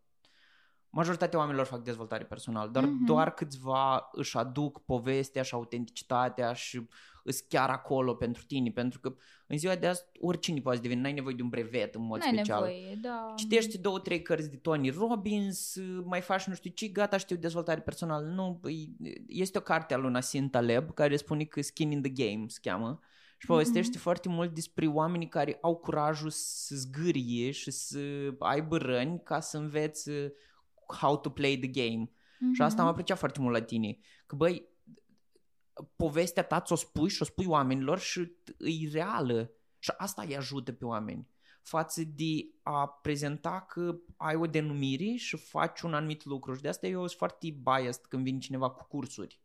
[0.91, 3.07] majoritatea oamenilor fac dezvoltare personală, dar mm-hmm.
[3.07, 6.89] doar câțiva își aduc povestea și autenticitatea și
[7.25, 9.15] îs chiar acolo pentru tine, pentru că
[9.47, 12.33] în ziua de azi oricine poate deveni, n-ai nevoie de un brevet în mod n-ai
[12.33, 12.63] special.
[12.63, 13.33] Nevoie, da.
[13.37, 17.81] Citești două, trei cărți de Tony Robbins, mai faci nu știu ce, gata, știu dezvoltare
[17.81, 18.27] personală.
[18.27, 18.61] Nu,
[19.27, 22.59] este o carte a lui Nassim Taleb care spune că skin in the game se
[22.63, 23.01] cheamă
[23.39, 24.03] și povestește mm-hmm.
[24.03, 27.99] foarte mult despre oamenii care au curajul să zgârie și să
[28.39, 30.33] aibă răni ca să învețe
[30.95, 32.11] how to play the game.
[32.11, 32.55] Mm-hmm.
[32.55, 33.99] Și asta am apreciat foarte mult la tine.
[34.27, 34.69] Că băi,
[35.97, 39.51] povestea ta ți-o spui și o spui oamenilor și e reală.
[39.79, 41.29] Și asta îi ajută pe oameni.
[41.63, 46.55] Față de a prezenta că ai o denumire și faci un anumit lucru.
[46.55, 49.41] Și de asta eu sunt foarte biased când vine cineva cu cursuri.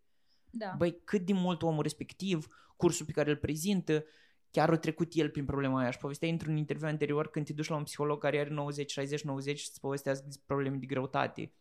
[0.49, 0.75] Da.
[0.77, 4.05] Băi, cât de mult omul respectiv, cursul pe care îl prezintă,
[4.53, 7.69] chiar a trecut el prin problema aia și povestea într-un interviu anterior când te duci
[7.69, 11.53] la un psiholog care are 90, 60, 90 și îți povestească despre probleme de greutate.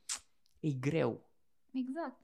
[0.61, 1.31] E greu.
[1.73, 2.21] Exact.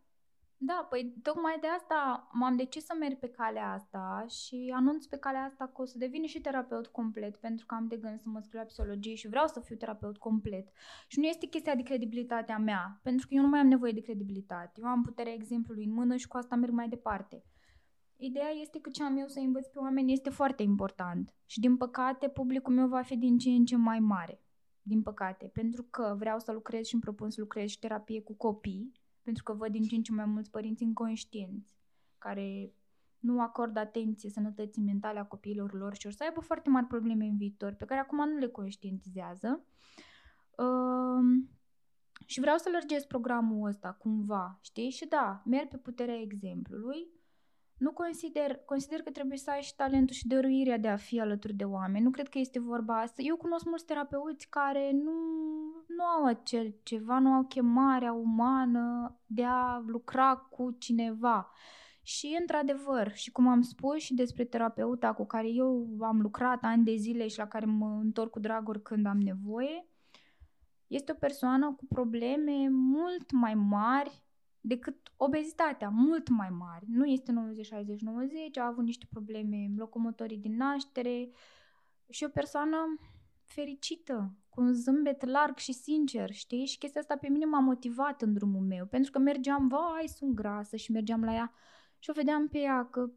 [0.60, 5.16] Da, păi tocmai de asta m-am decis să merg pe calea asta și anunț pe
[5.16, 8.28] calea asta că o să devin și terapeut complet pentru că am de gând să
[8.28, 10.68] mă scriu la psihologie și vreau să fiu terapeut complet.
[11.06, 14.00] Și nu este chestia de credibilitatea mea, pentru că eu nu mai am nevoie de
[14.00, 14.80] credibilitate.
[14.80, 17.44] Eu am puterea exemplului în mână și cu asta merg mai departe.
[18.20, 21.76] Ideea este că ce am eu să învăț pe oameni este foarte important și din
[21.76, 24.42] păcate publicul meu va fi din ce în ce mai mare.
[24.82, 28.34] Din păcate, pentru că vreau să lucrez și îmi propun să lucrez și terapie cu
[28.34, 31.76] copii, pentru că văd din ce în ce mai mulți părinți inconștienți
[32.18, 32.72] care
[33.18, 37.24] nu acordă atenție sănătății mentale a copiilor lor și or să aibă foarte mari probleme
[37.24, 39.64] în viitor, pe care acum nu le conștientizează.
[40.56, 41.44] Uh,
[42.26, 44.90] și vreau să lărgesc programul ăsta cumva, știi?
[44.90, 47.17] Și da, merg pe puterea exemplului,
[47.78, 51.52] nu consider, consider că trebuie să ai și talentul și dăruirea de a fi alături
[51.52, 52.04] de oameni.
[52.04, 53.22] Nu cred că este vorba asta.
[53.22, 55.12] Eu cunosc mulți terapeuți care nu,
[55.86, 61.52] nu au acel ceva, nu au chemarea umană de a lucra cu cineva.
[62.02, 66.84] Și, într-adevăr, și cum am spus și despre terapeuta cu care eu am lucrat ani
[66.84, 69.86] de zile și la care mă întorc cu drag oricând am nevoie,
[70.86, 74.22] este o persoană cu probleme mult mai mari
[74.60, 76.84] decât obezitatea, mult mai mari.
[76.88, 77.36] Nu este 90-60-90,
[78.60, 81.30] a avut niște probleme locomotorii din naștere
[82.08, 82.76] și o persoană
[83.44, 86.66] fericită, cu un zâmbet larg și sincer, știi?
[86.66, 90.34] Și chestia asta pe mine m-a motivat în drumul meu, pentru că mergeam, vai, sunt
[90.34, 91.52] grasă și mergeam la ea
[91.98, 93.10] și o vedeam pe ea că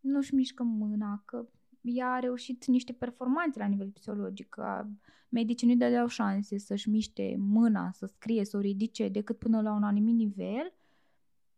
[0.00, 1.48] nu-și mișcă mâna, că
[1.80, 4.86] ea a reușit niște performanțe la nivel psihologic, că
[5.28, 9.72] medicii nu-i dădeau șanse să-și miște mâna, să scrie, să o ridice decât până la
[9.72, 10.72] un anumit nivel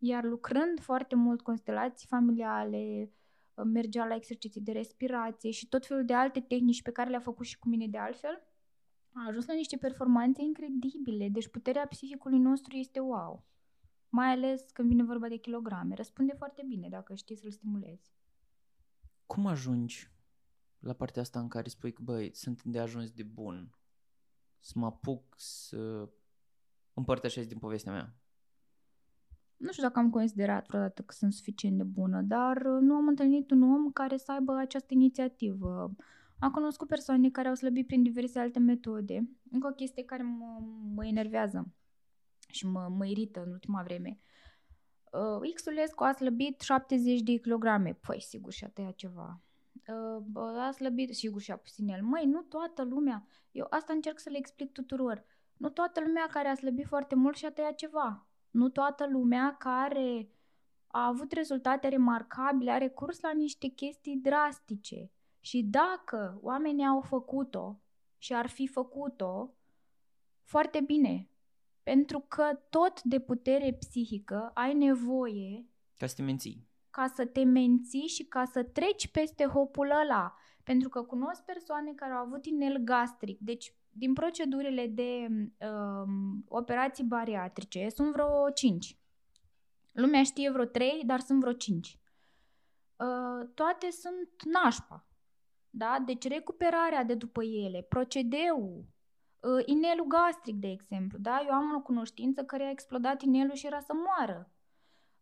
[0.05, 3.11] iar lucrând foarte mult constelații familiale,
[3.63, 7.45] mergea la exerciții de respirație și tot felul de alte tehnici pe care le-a făcut
[7.45, 8.47] și cu mine de altfel,
[9.11, 11.29] a ajuns la niște performanțe incredibile.
[11.29, 13.45] Deci puterea psihicului nostru este wow.
[14.09, 15.95] Mai ales când vine vorba de kilograme.
[15.95, 18.13] Răspunde foarte bine dacă știi să-l stimulezi.
[19.25, 20.11] Cum ajungi
[20.79, 23.77] la partea asta în care spui că, băi, sunt de ajuns de bun
[24.59, 26.09] să mă apuc să
[26.93, 28.15] împărtășesc din povestea mea?
[29.57, 33.07] Nu știu dacă am considerat vreodată că sunt suficient de bună, dar uh, nu am
[33.07, 35.95] întâlnit un om care să aibă această inițiativă.
[36.39, 39.29] Am cunoscut persoane care au slăbit prin diverse alte metode.
[39.51, 40.61] Încă o chestie care mă,
[40.95, 41.73] mă enervează
[42.47, 44.19] și mă, mă irită în ultima vreme.
[45.11, 47.99] Uh, Xulescu a slăbit 70 de kilograme.
[48.07, 49.41] Păi, sigur și-a tăiat ceva.
[49.87, 52.03] Uh, a slăbit, sigur și-a puțin el.
[52.03, 53.27] Măi, nu toată lumea.
[53.51, 55.25] Eu asta încerc să le explic tuturor.
[55.57, 60.29] Nu toată lumea care a slăbit foarte mult și-a tăiat ceva nu toată lumea care
[60.87, 65.11] a avut rezultate remarcabile are curs la niște chestii drastice.
[65.39, 67.81] Și dacă oamenii au făcut-o
[68.17, 69.53] și ar fi făcut-o,
[70.43, 71.29] foarte bine.
[71.83, 76.67] Pentru că tot de putere psihică ai nevoie ca să te menții.
[76.89, 80.35] Ca să te menții și ca să treci peste hopul ăla.
[80.63, 85.27] Pentru că cunosc persoane care au avut inel gastric, deci din procedurile de
[85.59, 86.09] uh,
[86.47, 88.97] operații bariatrice sunt vreo 5.
[89.91, 91.99] Lumea știe vreo 3, dar sunt vreo 5.
[92.95, 95.07] Uh, toate sunt nașpa.
[95.69, 95.99] Da?
[96.05, 98.85] Deci recuperarea de după ele, procedeul,
[99.39, 101.17] uh, inelul gastric, de exemplu.
[101.17, 101.43] Da?
[101.45, 104.51] Eu am o cunoștință care a explodat inelul și era să moară.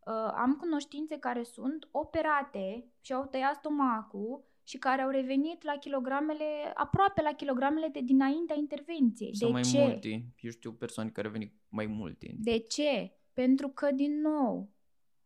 [0.06, 5.78] Uh, am cunoștințe care sunt operate și au tăiat stomacul și care au revenit la
[5.78, 9.36] kilogramele, aproape la kilogramele de dinaintea intervenției.
[9.36, 9.80] Sau de mai ce?
[9.80, 10.26] multe.
[10.40, 12.36] Eu știu persoane care au venit mai multe.
[12.38, 13.18] De ce?
[13.34, 14.70] Pentru că, din nou,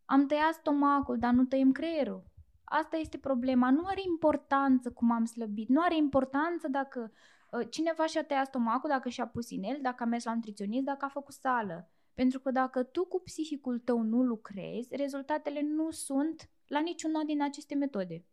[0.06, 2.24] am tăiat stomacul, dar nu tăiem creierul.
[2.64, 3.72] Asta este problema.
[3.72, 5.70] Nu are importanță cum am slăbit.
[5.70, 7.12] Nu are importanță dacă
[7.52, 11.06] uh, cineva și-a tăiat stomacul, dacă și-a pus inel, dacă a mers la nutriționist, dacă
[11.06, 11.92] a făcut sală.
[12.14, 17.42] Pentru că dacă tu cu psihicul tău nu lucrezi, rezultatele nu sunt la niciuna din
[17.42, 18.26] aceste metode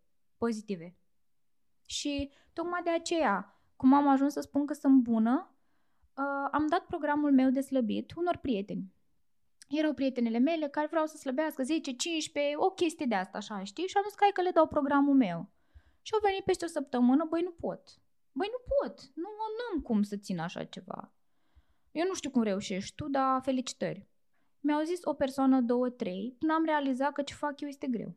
[0.45, 0.97] pozitive.
[1.87, 3.37] Și tocmai de aceea,
[3.77, 5.55] cum am ajuns să spun că sunt bună,
[6.17, 8.93] uh, am dat programul meu de slăbit unor prieteni.
[9.69, 11.67] Erau prietenele mele care vreau să slăbească 10-15,
[12.57, 13.87] o chestie de asta, așa, știi?
[13.87, 15.51] Și am zis că, că le dau programul meu.
[16.03, 17.83] Și au venit peste o săptămână, băi, nu pot.
[18.33, 19.01] Băi, nu pot.
[19.15, 21.13] Nu, nu am cum să țin așa ceva.
[21.93, 24.09] Eu nu știu cum reușești tu, dar felicitări.
[24.61, 28.15] Mi-au zis o persoană, două, trei, până am realizat că ce fac eu este greu.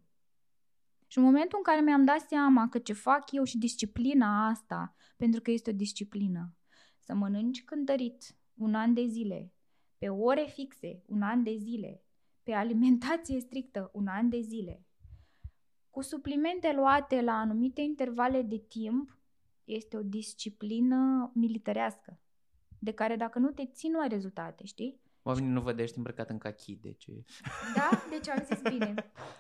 [1.07, 4.95] Și în momentul în care mi-am dat seama că ce fac eu și disciplina asta,
[5.17, 6.55] pentru că este o disciplină,
[6.99, 9.53] să mănânci cântărit un an de zile,
[9.97, 12.03] pe ore fixe un an de zile,
[12.43, 14.85] pe alimentație strictă un an de zile,
[15.89, 19.17] cu suplimente luate la anumite intervale de timp,
[19.63, 22.19] este o disciplină militarească,
[22.79, 25.01] de care dacă nu te ții, nu ai rezultate, știi?
[25.21, 27.09] Oamenii nu văd, ești îmbrăcat în cachi, deci...
[27.75, 27.89] Da?
[28.09, 28.93] Deci am zis bine.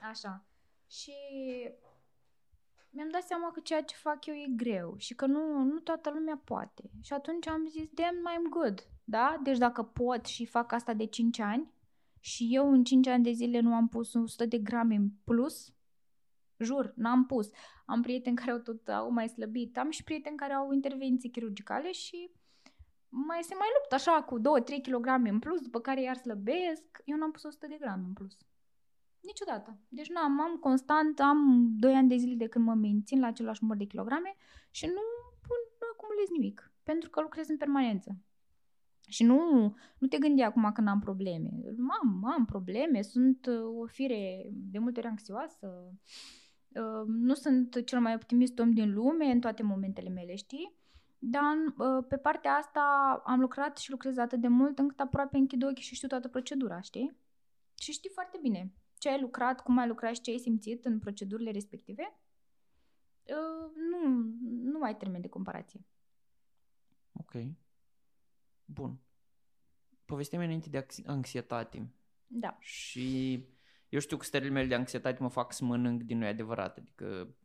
[0.09, 0.45] Așa.
[0.87, 1.13] Și
[2.89, 6.09] mi-am dat seama că ceea ce fac eu e greu și că nu, nu toată
[6.09, 6.89] lumea poate.
[7.01, 8.87] Și atunci am zis, damn, I'm good.
[9.03, 9.39] Da?
[9.43, 11.71] Deci dacă pot și fac asta de 5 ani
[12.19, 15.73] și eu în 5 ani de zile nu am pus 100 de grame în plus,
[16.57, 17.49] jur, n-am pus.
[17.85, 21.91] Am prieteni care au tot au mai slăbit, am și prieteni care au intervenții chirurgicale
[21.91, 22.31] și
[23.09, 24.41] mai se mai luptă așa cu 2-3
[24.81, 26.83] kg în plus, după care iar slăbesc.
[27.05, 28.37] Eu n-am pus 100 de grame în plus.
[29.27, 29.77] Niciodată.
[29.87, 33.27] Deci nu am, am constant, am 2 ani de zile de când mă mențin la
[33.27, 34.35] același număr de kilograme
[34.71, 35.01] și nu
[35.47, 36.71] pun, nu acumulez nimic.
[36.83, 38.17] Pentru că lucrez în permanență.
[39.09, 39.39] Și nu,
[39.97, 41.49] nu te gândi acum că n-am probleme.
[42.01, 45.93] Am, am probleme, sunt uh, o fire de multe ori anxioasă,
[46.69, 50.75] uh, nu sunt cel mai optimist om din lume în toate momentele mele, știi?
[51.19, 52.81] Dar uh, pe partea asta
[53.25, 56.81] am lucrat și lucrez atât de mult încât aproape închid ochii și știu toată procedura,
[56.81, 57.17] știi?
[57.75, 58.71] Și știi foarte bine
[59.07, 62.19] ce ai lucrat, cum ai lucrat și ce ai simțit în procedurile respective.
[63.91, 64.07] Nu,
[64.71, 65.85] nu mai termen de comparație.
[67.11, 67.33] Ok.
[68.65, 68.99] Bun.
[70.05, 71.93] Povestea mea înainte de anxietate.
[72.27, 72.57] Da.
[72.59, 73.33] Și
[73.89, 76.77] eu știu că stările mele de anxietate mă fac să mănânc din noi adevărat.
[76.77, 77.35] Adică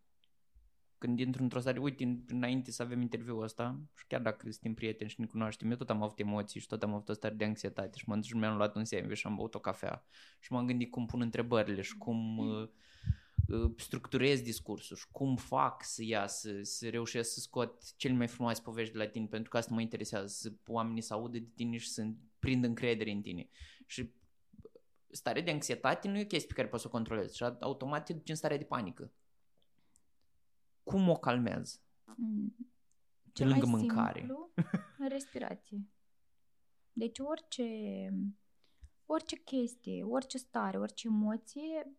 [1.03, 5.11] când intru într-o stare, uite, înainte să avem interviul ăsta, și chiar dacă suntem prieteni
[5.11, 7.45] și ne cunoaștem, eu tot am avut emoții și tot am avut o stare de
[7.45, 10.05] anxietate și m-am dus și mi-am luat un sandwich și am băut o cafea
[10.41, 12.69] și m-am gândit cum pun întrebările și cum uh,
[13.49, 18.63] uh, structurez discursul și cum fac să iasă, să reușesc să scot cele mai frumoase
[18.63, 21.77] povești de la tine, pentru că asta mă interesează, să oamenii să audă de tine
[21.77, 22.07] și să
[22.39, 23.49] prind încredere în tine.
[23.87, 24.11] Și
[25.11, 28.05] starea de anxietate nu e o chestie pe care poți să o controlezi și automat
[28.05, 29.13] te duci în starea de panică
[30.83, 31.81] cum o calmez?
[32.17, 32.57] Mm,
[33.33, 34.19] cel lângă mai mâncare.
[34.19, 34.53] Simplu,
[35.09, 35.87] respirație.
[36.93, 37.69] Deci orice,
[39.07, 41.97] orice chestie, orice stare, orice emoție,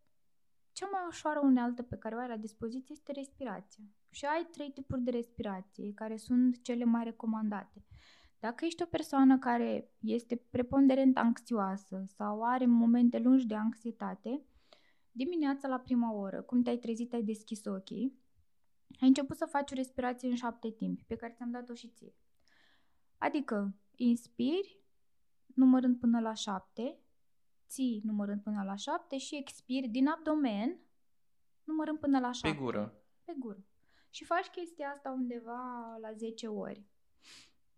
[0.72, 3.84] cea mai ușoară unealtă pe care o ai la dispoziție este respirația.
[4.10, 7.86] Și ai trei tipuri de respirație care sunt cele mai recomandate.
[8.40, 14.42] Dacă ești o persoană care este preponderent anxioasă sau are momente lungi de anxietate,
[15.12, 18.23] dimineața la prima oră, cum te-ai trezit, ai deschis ochii,
[19.00, 22.16] ai început să faci o respirație în șapte timpi, pe care ți-am dat-o și ție.
[23.18, 24.82] Adică, inspiri,
[25.46, 27.00] numărând până la șapte,
[27.68, 30.80] ții numărând până la șapte și expiri din abdomen,
[31.64, 32.58] numărând până la șapte.
[32.58, 33.04] Pe gură.
[33.24, 33.66] Pe gură.
[34.10, 36.86] Și faci chestia asta undeva la 10 ori.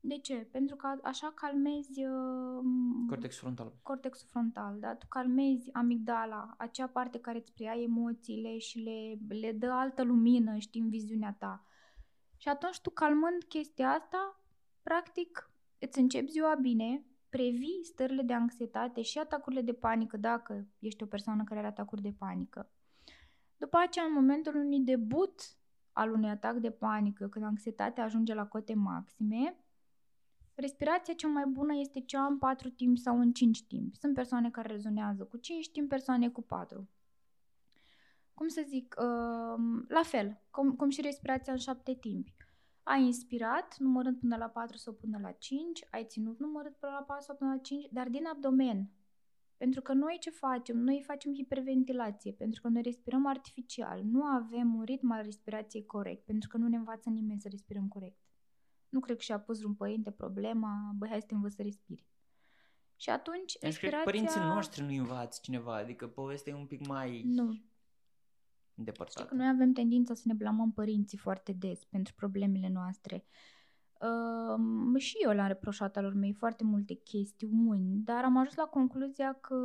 [0.08, 0.48] De ce?
[0.52, 2.06] Pentru că așa calmezi...
[2.06, 2.64] Uh,
[3.08, 3.74] cortexul frontal.
[3.82, 4.96] Cortexul frontal, da?
[4.96, 10.58] Tu calmezi amigdala, acea parte care îți preia emoțiile și le, le dă altă lumină,
[10.58, 11.66] știi, în viziunea ta.
[12.38, 14.42] Și atunci tu calmând chestia asta,
[14.84, 21.04] practic îți începi ziua bine, previi stările de anxietate și atacurile de panică dacă ești
[21.04, 22.70] o persoană care are atacuri de panică.
[23.58, 25.42] După aceea, în momentul unui debut
[25.92, 29.65] al unui atac de panică, când anxietatea ajunge la cote maxime,
[30.56, 33.96] Respirația cea mai bună este cea în 4 timp sau în 5 timp.
[33.96, 36.90] Sunt persoane care rezonează cu 5 timp, persoane cu 4.
[38.34, 42.34] Cum să zic, uh, la fel, cum, cum și respirația în 7 timpi.
[42.84, 47.04] Ai inspirat, numărând până la 4 sau până la 5, ai ținut numărând până la
[47.04, 48.90] 4 sau până la 5, dar din abdomen.
[49.58, 50.78] Pentru că noi ce facem?
[50.78, 54.04] Noi facem hiperventilație, pentru că noi respirăm artificial.
[54.04, 57.88] Nu avem un ritm al respirației corect, pentru că nu ne învață nimeni să respirăm
[57.88, 58.25] corect.
[58.96, 62.06] Nu cred că și-a pus un părinte problema, băi, hai să te învăț să respiri.
[62.96, 63.90] Și atunci deci respirația...
[63.90, 67.22] cred că părinții noștri nu învață cineva, adică povestea e un pic mai...
[67.26, 67.62] Nu.
[68.76, 69.20] Îndepărtată.
[69.20, 73.26] Știi că noi avem tendința să ne blamăm părinții foarte des pentru problemele noastre.
[74.00, 79.34] Uh, și eu le-am reproșat alor mei foarte multe chestiuni, dar am ajuns la concluzia
[79.34, 79.56] că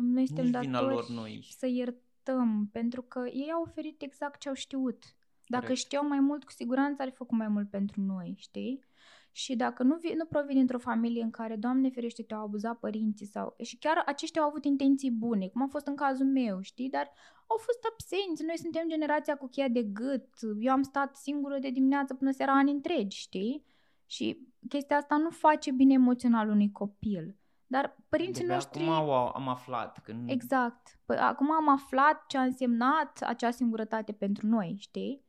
[0.00, 1.46] noi suntem Nici datori lor noi.
[1.50, 5.15] să iertăm, pentru că ei au oferit exact ce au știut.
[5.46, 5.80] Dacă Corect.
[5.80, 8.84] știau mai mult, cu siguranță ar fi făcut mai mult pentru noi, știi?
[9.32, 13.26] Și dacă nu, vi, nu provin dintr-o familie în care, Doamne ferește, te-au abuzat părinții
[13.26, 13.54] sau...
[13.62, 16.88] Și chiar aceștia au avut intenții bune, cum a fost în cazul meu, știi?
[16.90, 17.10] Dar
[17.46, 18.44] au fost absenți.
[18.44, 20.28] Noi suntem generația cu cheia de gât.
[20.58, 23.64] Eu am stat singură de dimineață până seara ani întregi, știi?
[24.06, 27.36] Și chestia asta nu face bine emoțional unui copil.
[27.66, 28.82] Dar părinții de noștri...
[28.82, 29.98] acum au, am aflat.
[30.02, 30.30] Când...
[30.30, 30.98] Exact.
[31.04, 35.25] Păi, acum am aflat ce a însemnat acea singurătate pentru noi, știi?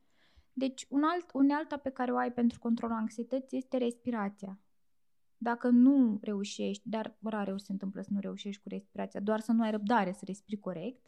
[0.58, 4.58] Deci, un alt, unealta pe care o ai pentru controlul anxietății este respirația.
[5.36, 9.62] Dacă nu reușești, dar rare se întâmplă să nu reușești cu respirația, doar să nu
[9.62, 11.06] ai răbdare să respiri corect,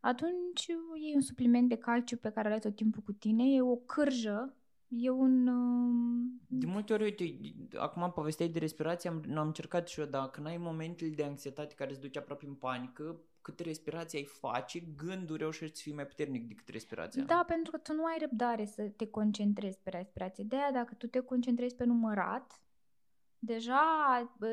[0.00, 0.66] atunci
[1.10, 3.76] e un supliment de calciu pe care îl ai tot timpul cu tine, e o
[3.76, 4.54] cârjă
[4.92, 5.46] E un...
[5.46, 7.38] Uh, De multe ori, uite,
[7.76, 11.90] acum povesteai de respirație, am, am încercat și eu, dacă n-ai momentele de anxietate care
[11.90, 16.48] îți duce aproape în panică, cât respirația ai face, gândul reușești să fii mai puternic
[16.48, 17.22] decât respirația.
[17.22, 20.44] Da, pentru că tu nu ai răbdare să te concentrezi pe respirație.
[20.44, 22.62] De aia, dacă tu te concentrezi pe numărat,
[23.38, 23.82] deja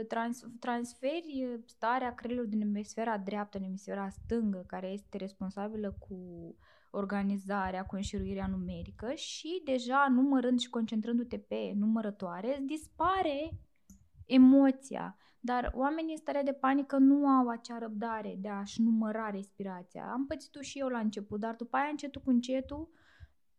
[0.07, 6.55] trans, transferi starea creierului din emisfera dreaptă în emisfera stângă, care este responsabilă cu
[6.91, 13.59] organizarea, cu înșiruirea numerică și deja numărând și concentrându-te pe numărătoare, îți dispare
[14.25, 15.17] emoția.
[15.47, 20.11] Dar oamenii în stare de panică nu au acea răbdare de a-și număra respirația.
[20.11, 22.89] Am pățit-o și eu la început, dar după aia încetul cu încetul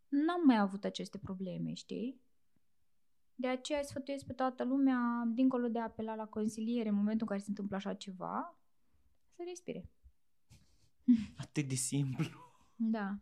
[0.08, 2.20] n-am mai avut aceste probleme, știi?
[3.34, 7.26] De aceea sfătuiesc pe toată lumea, dincolo de a apela la consiliere în momentul în
[7.26, 8.58] care se întâmplă așa ceva,
[9.36, 9.90] să respire.
[11.42, 12.40] Atât de simplu.
[12.76, 13.18] Da.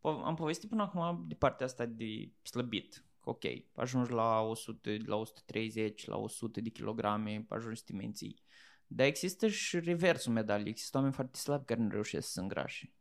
[0.00, 3.03] Am povestit până acum de partea asta de slăbit.
[3.24, 3.44] Ok,
[3.74, 8.42] ajungi la 100, la 130, la 100 de kilograme, ajungi să te menții.
[8.86, 10.70] Dar există și reversul medaliei.
[10.70, 12.92] Există oameni foarte slabi care nu reușesc să se îngrașe.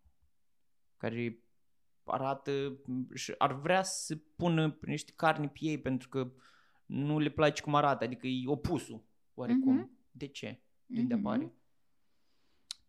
[0.97, 1.39] Care
[2.03, 2.80] arată
[3.13, 6.32] și ar vrea să pună niște carne pe ei pentru că
[6.86, 9.86] nu le place cum arată, adică e opusul oarecum.
[9.86, 10.11] Mm-hmm.
[10.11, 10.61] De ce?
[10.86, 11.19] De unde mm-hmm.
[11.19, 11.53] apare?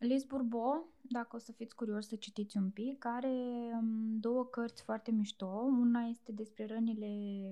[0.05, 3.28] Liz Bourbeau, dacă o să fiți curios să citiți un pic, are
[3.72, 5.46] um, două cărți foarte mișto.
[5.80, 7.07] Una este despre rănile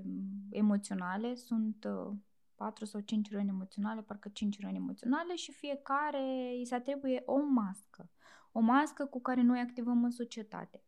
[0.04, 2.14] um, emoționale, sunt uh,
[2.54, 7.38] patru sau cinci răni emoționale, parcă cinci răni emoționale și fiecare îi se atribuie o
[7.42, 8.10] mască.
[8.52, 10.82] O mască cu care noi activăm în societate.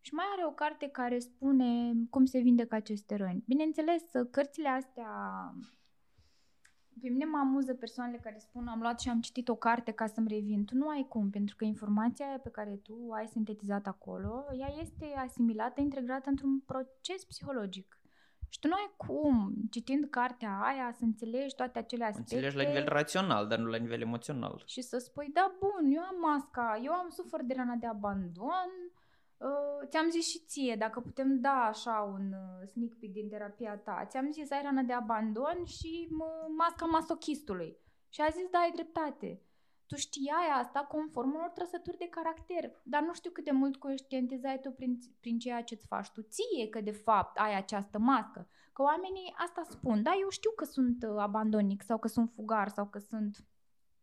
[0.00, 3.44] Și mai are o carte care spune cum se vindecă aceste răni.
[3.46, 5.10] Bineînțeles, cărțile astea
[7.02, 10.06] pe mine mă amuză persoanele care spun am luat și am citit o carte ca
[10.06, 10.64] să-mi revin.
[10.64, 15.14] Tu nu ai cum, pentru că informația pe care tu ai sintetizat acolo, ea este
[15.16, 17.98] asimilată, integrată într-un proces psihologic.
[18.48, 22.34] Și tu nu ai cum, citind cartea aia, să înțelegi toate acele aspecte.
[22.34, 24.62] Înțelegi la nivel rațional, dar nu la nivel emoțional.
[24.66, 28.70] Și să spui, da, bun, eu am masca, eu am sufăr de rana de abandon,
[28.78, 28.97] Uh,
[29.88, 34.06] ți-am zis și ție, dacă putem da așa un uh, sneak peek din terapia ta,
[34.08, 37.76] ți-am zis ai rana de abandon și uh, masca masochistului.
[38.08, 39.42] Și a zis, da, ai dreptate.
[39.86, 44.60] Tu știai asta conform unor trăsături de caracter, dar nu știu cât de mult conștientizai
[44.60, 48.48] tu prin, prin ceea ce-ți faci tu ție că de fapt ai această mască.
[48.72, 52.68] Că oamenii asta spun, da, eu știu că sunt uh, abandonic sau că sunt fugar
[52.68, 53.36] sau că sunt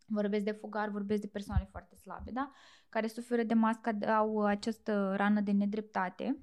[0.06, 2.52] vorbesc de fugar, vorbesc de persoane foarte slabe, da?
[2.90, 6.38] Care suferă de masca, au această rană de nedreptate,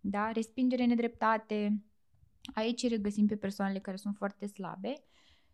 [0.00, 0.32] da?
[0.32, 1.82] Respingere nedreptate.
[2.54, 5.02] Aici regăsim pe persoanele care sunt foarte slabe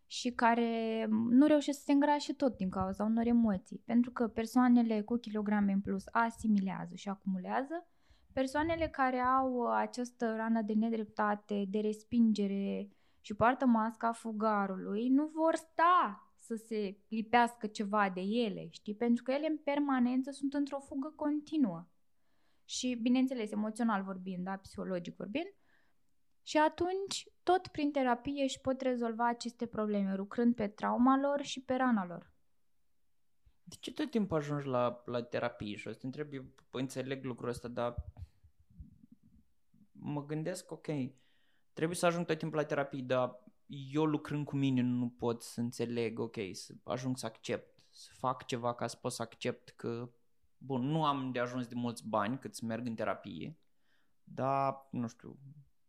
[0.06, 3.82] și care nu reușesc să se îngrașe tot din cauza unor emoții.
[3.84, 7.86] Pentru că persoanele cu kilograme în plus asimilează și acumulează,
[8.32, 12.88] persoanele care au această rană de nedreptate, de respingere
[13.20, 18.94] și poartă masca fugarului, nu vor sta să se lipească ceva de ele, știi?
[18.94, 21.86] Pentru că ele în permanență sunt într-o fugă continuă.
[22.64, 25.54] Și, bineînțeles, emoțional vorbind, da, psihologic vorbind,
[26.42, 31.60] și atunci, tot prin terapie își pot rezolva aceste probleme, lucrând pe trauma lor și
[31.60, 32.32] pe rana lor.
[33.62, 35.76] De ce tot timpul ajungi la, la terapie?
[35.76, 37.94] Și o să te întreb, eu înțeleg lucrul ăsta, dar
[39.92, 40.86] mă gândesc, ok,
[41.72, 45.60] trebuie să ajung tot timpul la terapie, dar eu lucrând cu mine nu pot să
[45.60, 50.10] înțeleg, ok, să ajung să accept, să fac ceva ca să pot să accept că,
[50.58, 53.58] bun, nu am de ajuns de mulți bani cât să merg în terapie,
[54.24, 55.38] dar, nu știu,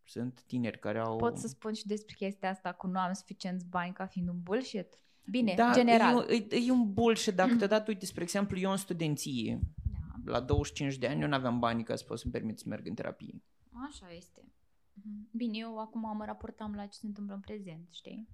[0.03, 1.15] sunt tineri care au...
[1.15, 4.41] Pot să spun și despre chestia asta cu nu am suficienți bani ca fiind un
[4.41, 5.03] bullshit?
[5.29, 6.29] Bine, da, general.
[6.29, 9.59] E, e, e un bullshit, dacă te dat, uite, spre exemplu, eu în studenție,
[10.23, 10.31] da.
[10.31, 12.87] la 25 de ani, eu nu aveam bani ca să pot să-mi permit să merg
[12.87, 13.41] în terapie.
[13.89, 14.41] Așa este.
[14.95, 15.29] Mhm.
[15.31, 18.27] Bine, eu acum mă raportam la ce se întâmplă în prezent, știi?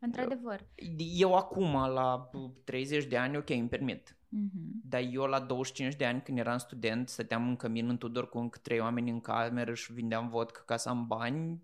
[0.00, 0.66] Într-adevăr.
[0.96, 2.30] Eu acum, la
[2.64, 4.14] 30 de ani, ok, îmi permit.
[4.14, 4.82] Uh-huh.
[4.84, 8.38] Dar eu la 25 de ani, când eram student, stăteam în cămin în Tudor cu
[8.38, 11.62] încă trei oameni în cameră și vindeam vodcă ca să am bani.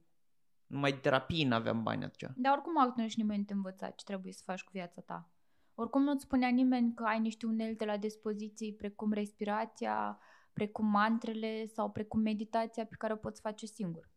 [0.66, 2.32] Numai de terapie n-aveam bani atunci.
[2.36, 5.30] Dar oricum altfel nu nimeni te învăța ce trebuie să faci cu viața ta.
[5.74, 10.18] Oricum nu-ți spunea nimeni că ai niște unelte la dispoziție, precum respirația,
[10.52, 14.10] precum mantrele sau precum meditația pe care o poți face singur.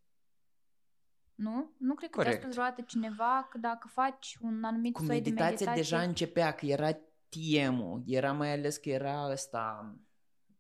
[1.40, 1.72] Nu?
[1.78, 2.34] Nu cred că Corect.
[2.34, 5.72] ți-a spus vreodată cineva că dacă faci un anumit Cu soi de meditație...
[5.76, 6.92] deja începea, că era
[7.30, 9.96] TM-ul, era mai ales că era ăsta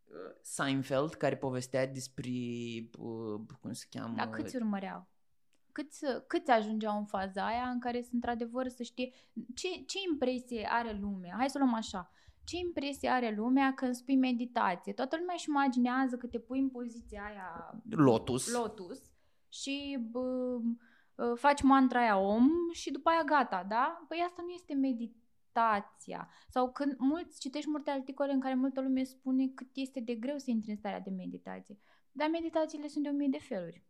[0.05, 2.29] uh, Seinfeld care povestea despre,
[2.97, 4.15] uh, cum se cheamă...
[4.15, 5.07] Dar câți urmăreau?
[5.71, 9.11] Câți, câți ajungeau în faza aia în care sunt într-adevăr să știe
[9.55, 11.35] ce, ce impresie are lumea?
[11.37, 12.11] Hai să luăm așa.
[12.43, 14.93] Ce impresie are lumea când spui meditație?
[14.93, 17.81] Toată lumea își imaginează că te pui în poziția aia...
[17.89, 18.53] Lotus.
[18.53, 19.01] Lotus
[19.49, 20.57] și bă,
[21.35, 24.05] faci mantra aia om și după aia gata, da?
[24.07, 26.29] Păi asta nu este meditația.
[26.49, 30.37] Sau când mulți citești multe articole în care multă lume spune cât este de greu
[30.37, 31.77] să intri în starea de meditație.
[32.11, 33.83] Dar meditațiile sunt de o mie de feluri.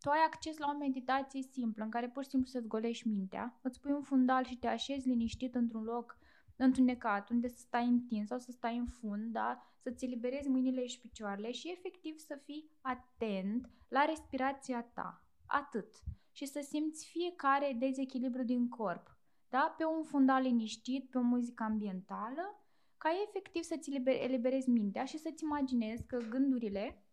[0.00, 3.58] Tu ai acces la o meditație simplă în care pur și simplu să-ți golești mintea,
[3.62, 6.18] îți pui un fundal și te așezi liniștit într-un loc
[6.56, 9.74] întunecat, unde să stai întins sau să stai în fund, da?
[9.84, 15.24] să-ți eliberezi mâinile și picioarele și efectiv să fii atent la respirația ta.
[15.46, 15.94] Atât.
[16.32, 19.16] Și să simți fiecare dezechilibru din corp.
[19.48, 19.74] Da?
[19.78, 22.64] Pe un fundal liniștit, pe o muzică ambientală,
[22.98, 27.04] ca efectiv să-ți eliberezi mintea și să-ți imaginezi că gândurile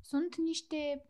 [0.00, 1.04] sunt niște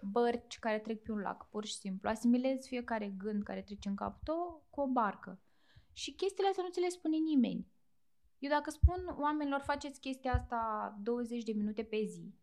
[0.00, 2.08] bărci care trec pe un lac, pur și simplu.
[2.08, 5.40] Asimilezi fiecare gând care trece în cap tău cu o barcă.
[5.96, 7.66] Și chestiile astea nu ți le spune nimeni.
[8.38, 12.34] Eu dacă spun oamenilor faceți chestia asta 20 de minute pe zi,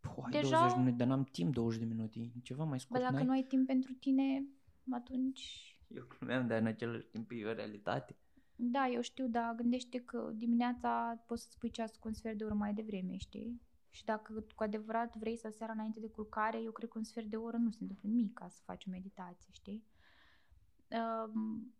[0.00, 0.58] Păi, deja...
[0.58, 2.32] 20 de minute, dar n-am timp 20 de minute.
[2.42, 3.24] Ceva mai scurt, Bă, dacă n-ai?
[3.24, 4.46] nu ai timp pentru tine,
[4.90, 5.74] atunci...
[5.88, 8.16] Eu glumeam, dar în același timp e o realitate.
[8.56, 12.44] Da, eu știu, dar gândește că dimineața poți să-ți pui ceas cu un sfert de
[12.44, 13.60] oră mai devreme, știi?
[13.90, 17.26] Și dacă cu adevărat vrei să seara înainte de culcare, eu cred că un sfert
[17.26, 19.84] de oră nu se întâmplă nimic ca să faci o meditație, știi?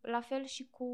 [0.00, 0.88] La fel și cu,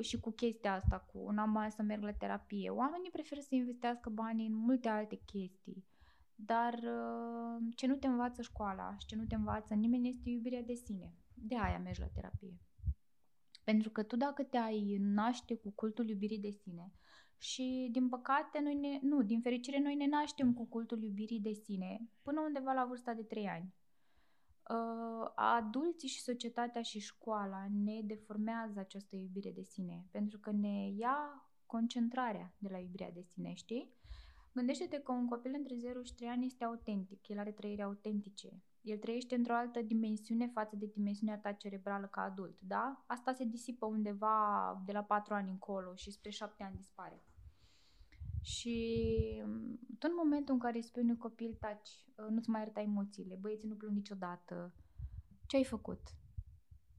[0.00, 2.70] și cu chestia asta, cu n-am mai să merg la terapie.
[2.70, 5.84] Oamenii preferă să investească bani în multe alte chestii.
[6.34, 10.62] Dar uh, ce nu te învață școala și ce nu te învață nimeni este iubirea
[10.62, 11.14] de sine.
[11.34, 12.56] De aia mergi la terapie.
[13.64, 16.92] Pentru că tu dacă te-ai naște cu cultul iubirii de sine
[17.38, 21.52] și din păcate noi ne, nu, din fericire noi ne naștem cu cultul iubirii de
[21.52, 23.74] sine până undeva la vârsta de 3 ani.
[24.70, 30.88] Uh, adulții și societatea și școala ne deformează această iubire de sine pentru că ne
[30.88, 33.94] ia concentrarea de la iubirea de sine, știi?
[34.52, 38.62] Gândește-te că un copil între 0 și 3 ani este autentic, el are trăiri autentice.
[38.80, 43.04] El trăiește într-o altă dimensiune față de dimensiunea ta cerebrală ca adult, da?
[43.06, 47.22] Asta se disipă undeva de la 4 ani încolo și spre 7 ani dispare.
[48.46, 49.42] Și
[49.98, 51.90] tu în momentul în care îi spui unui copil, taci,
[52.28, 54.72] nu-ți mai arăta emoțiile, băieții nu plâng niciodată,
[55.46, 56.00] ce ai făcut?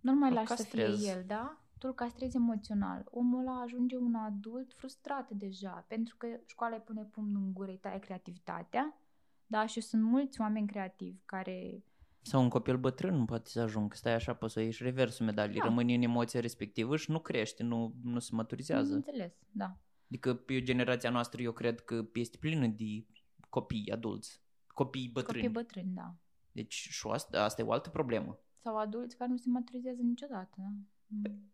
[0.01, 1.61] Nu mai lași să fie el, da?
[1.77, 3.05] tu îl castrezi emoțional.
[3.09, 7.71] Omul ăla ajunge un adult frustrat deja, pentru că școala îi pune pumn în gură,
[7.71, 8.97] îi taie creativitatea,
[9.45, 11.83] da, și sunt mulți oameni creativi care...
[12.21, 15.59] Sau un copil bătrân nu poate să ajung, stai așa, poți să ieși reversul medaliei,
[15.59, 15.65] da.
[15.65, 18.93] rămâne în emoția respectivă și nu crește, nu, nu se maturizează.
[18.93, 19.77] Înțeles, da.
[20.07, 23.05] Adică pe generația noastră eu cred că este plină de
[23.49, 25.43] copii adulți, copii bătrâni.
[25.43, 26.15] Copii bătrâni, da.
[26.51, 28.39] Deci și asta, asta e o altă problemă.
[28.63, 31.29] Sau adulți care nu se maturizează niciodată, da?
[31.29, 31.51] Mm.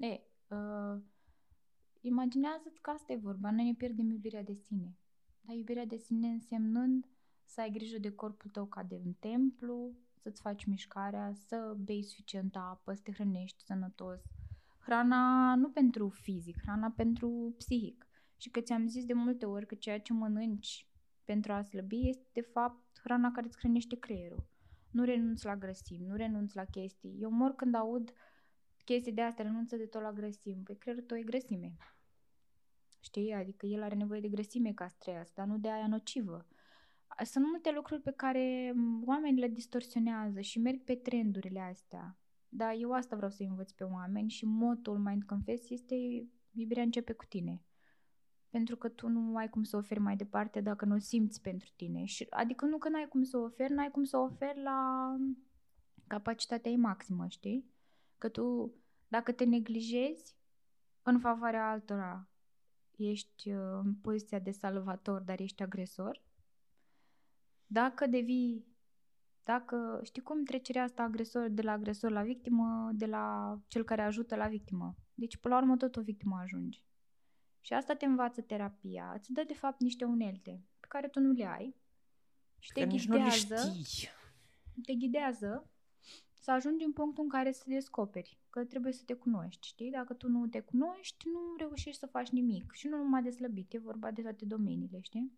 [0.00, 1.02] E, uh,
[2.00, 4.96] imaginează-ți că asta e vorba, noi ne pierdem iubirea de sine.
[5.40, 7.08] Dar iubirea de sine însemnând
[7.44, 12.02] să ai grijă de corpul tău ca de un templu, să-ți faci mișcarea, să bei
[12.02, 14.20] suficientă apă, să te hrănești sănătos.
[14.80, 18.04] Hrana nu pentru fizic, hrana pentru psihic.
[18.36, 20.86] Și că ți-am zis de multe ori că ceea ce mănânci
[21.24, 24.48] pentru a slăbi este de fapt hrana care îți hrănește creierul.
[24.90, 27.16] Nu renunți la grăsimi, nu renunți la chestii.
[27.20, 28.16] Eu mor când aud uh,
[28.84, 30.62] chestii de astea, renunță de tot la grăsimi.
[30.62, 31.76] Păi creierul tău e grăsime.
[33.00, 33.32] Știi?
[33.32, 36.46] Adică el are nevoie de grăsime ca să trăiască, dar nu de aia nocivă.
[37.24, 38.72] Sunt multe lucruri pe care
[39.04, 42.18] oamenii le distorsionează și merg pe trendurile astea.
[42.52, 45.94] Dar eu asta vreau să învăț pe oameni și motul Mind Confess este
[46.52, 47.62] iubirea începe cu tine.
[48.48, 51.68] Pentru că tu nu ai cum să oferi mai departe dacă nu o simți pentru
[51.76, 52.04] tine.
[52.04, 55.16] Și, adică nu că n-ai cum să oferi, n-ai cum să oferi la
[56.06, 57.70] capacitatea ei maximă, știi?
[58.18, 58.74] Că tu,
[59.08, 60.36] dacă te neglijezi
[61.02, 62.28] în favoarea altora,
[62.96, 66.22] ești uh, în poziția de salvator, dar ești agresor.
[67.66, 68.66] Dacă devii,
[69.44, 74.02] dacă știi cum trecerea asta agresor de la agresor la victimă, de la cel care
[74.02, 74.96] ajută la victimă.
[75.14, 76.84] Deci, până la urmă, tot o victimă ajungi.
[77.60, 79.12] Și asta te învață terapia.
[79.16, 81.76] Îți dă, de fapt, niște unelte pe care tu nu le ai
[82.58, 83.72] și te ghidează,
[84.82, 85.70] te ghidează
[86.32, 89.90] să ajungi în punctul în care să descoperi că trebuie să te cunoști, știi?
[89.90, 92.72] Dacă tu nu te cunoști, nu reușești să faci nimic.
[92.72, 95.32] Și nu numai de slăbit, e vorba de toate domeniile, știi?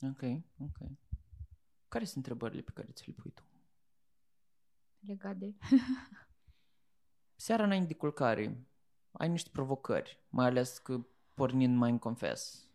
[0.00, 0.22] Ok,
[0.58, 0.88] ok.
[1.90, 3.42] Care sunt întrebările pe care ți le pui tu?
[4.98, 5.54] Legat de...
[7.46, 8.66] Seara înainte de culcare,
[9.10, 12.68] ai niște provocări, mai ales că pornind Mind Confess.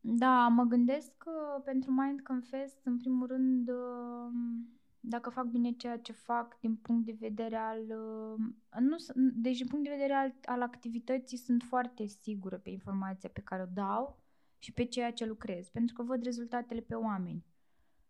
[0.00, 5.98] Da, mă gândesc că pentru Mind Confess, în primul rând, uh dacă fac bine ceea
[5.98, 7.80] ce fac din punct de vedere al...
[7.80, 13.28] Uh, nu, deci din punct de vedere al, al activității sunt foarte sigură pe informația
[13.32, 14.18] pe care o dau
[14.58, 17.44] și pe ceea ce lucrez, pentru că văd rezultatele pe oameni.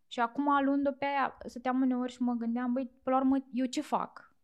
[0.09, 3.67] Și acum, luând-o pe aia, stăteam uneori și mă gândeam, băi, până la urmă, eu
[3.67, 4.37] ce fac?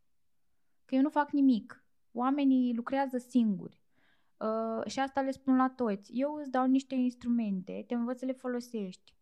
[0.85, 1.85] Că eu nu fac nimic.
[2.13, 3.83] Oamenii lucrează singuri.
[4.37, 6.13] Uh, și asta le spun la toți.
[6.13, 9.15] Eu îți dau niște instrumente, te învăț să le folosești.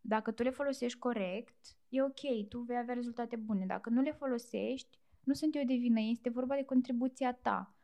[0.00, 3.66] Dacă tu le folosești corect, e ok, tu vei avea rezultate bune.
[3.66, 7.74] Dacă nu le folosești, nu sunt eu de vină, este vorba de contribuția ta.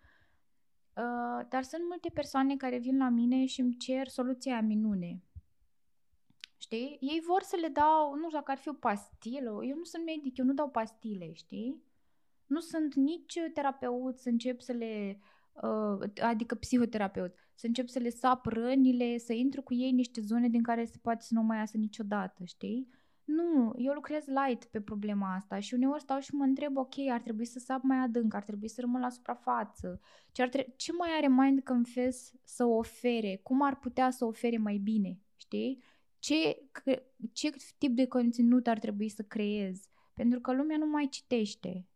[0.97, 5.23] Uh, dar sunt multe persoane care vin la mine și îmi cer soluția minune.
[6.57, 6.97] Știi?
[7.01, 10.05] Ei vor să le dau, nu știu dacă ar fi o pastilă, eu nu sunt
[10.05, 11.83] medic, eu nu dau pastile, știi?
[12.47, 15.19] Nu sunt nici terapeut să încep să le,
[15.53, 20.21] uh, adică psihoterapeut, să încep să le sap rănile, să intru cu ei în niște
[20.21, 22.89] zone din care se poate să nu mai iasă niciodată, știi?
[23.25, 27.21] Nu, eu lucrez light pe problema asta și uneori stau și mă întreb, ok, ar
[27.21, 30.01] trebui să sap mai adânc, ar trebui să rămân la suprafață.
[30.33, 33.41] Ce, ar tre- ce mai are Mind Confess să ofere?
[33.43, 35.19] Cum ar putea să ofere mai bine?
[35.37, 35.83] Știi?
[36.27, 36.63] Ce,
[37.33, 39.89] ce tip de conținut ar trebui să creez?
[40.15, 41.87] Pentru că lumea nu mai citește.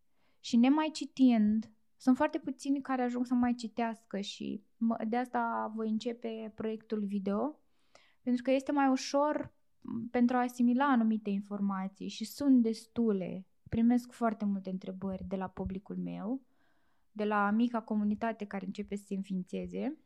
[0.40, 4.62] Și nemai citind, sunt foarte puțini care ajung să mai citească și
[5.08, 7.60] de asta voi începe proiectul video,
[8.22, 9.54] pentru că este mai ușor
[10.10, 13.46] pentru a asimila anumite informații și sunt destule.
[13.68, 16.42] Primesc foarte multe întrebări de la publicul meu,
[17.12, 19.98] de la mica comunitate care începe să se înființeze.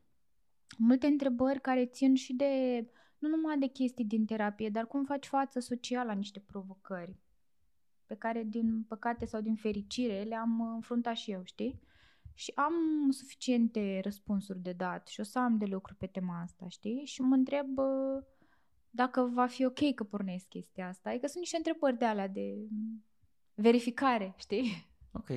[0.79, 2.87] Multe întrebări care țin și de,
[3.25, 7.19] nu numai de chestii din terapie, dar cum faci față social la niște provocări
[8.07, 11.81] pe care, din păcate sau din fericire, le-am înfruntat și eu, știi?
[12.35, 12.75] Și am
[13.11, 17.05] suficiente răspunsuri de dat și o să am de lucru pe tema asta, știi?
[17.05, 17.67] Și mă întreb
[18.91, 21.11] dacă va fi ok că pornesc chestia asta.
[21.11, 22.69] Adică sunt niște întrebări de alea de
[23.55, 24.87] verificare, știi?
[25.13, 25.29] Ok.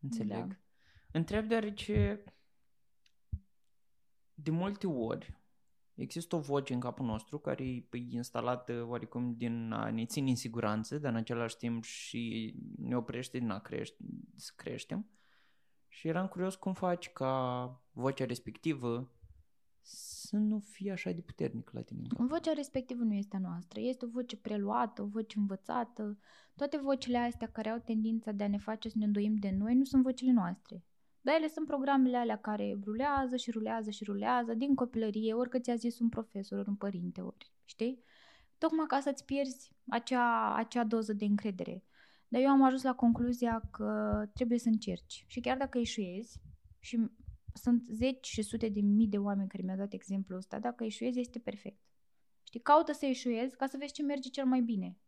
[0.00, 0.46] Înțeleg.
[0.46, 0.56] Da.
[1.12, 2.24] Întreb deoarece
[4.34, 5.39] de multe ori
[6.02, 10.30] există o voce în capul nostru care e păi, instalată oarecum din a ne ține
[10.30, 14.04] în siguranță, dar în același timp și ne oprește din a crește,
[14.36, 15.08] să creștem.
[15.88, 19.14] Și eram curios cum faci ca vocea respectivă
[19.82, 22.06] să nu fie așa de puternic la tine.
[22.18, 26.18] Vocea respectivă nu este a noastră, este o voce preluată, o voce învățată.
[26.56, 29.74] Toate vocile astea care au tendința de a ne face să ne îndoim de noi
[29.74, 30.84] nu sunt vocile noastre.
[31.20, 35.74] Dar ele sunt programele alea care rulează și rulează și rulează din copilărie, orică ți-a
[35.74, 38.02] zis un profesor, ori un părinte, ori, știi?
[38.58, 41.84] Tocmai ca să-ți pierzi acea, acea doză de încredere.
[42.28, 45.24] Dar eu am ajuns la concluzia că trebuie să încerci.
[45.26, 46.40] Și chiar dacă eșuezi,
[46.78, 47.10] și
[47.54, 51.20] sunt zeci și sute de mii de oameni care mi-au dat exemplul ăsta, dacă eșuezi
[51.20, 51.80] este perfect.
[52.42, 54.98] Știi, caută să eșuezi ca să vezi ce merge cel mai bine.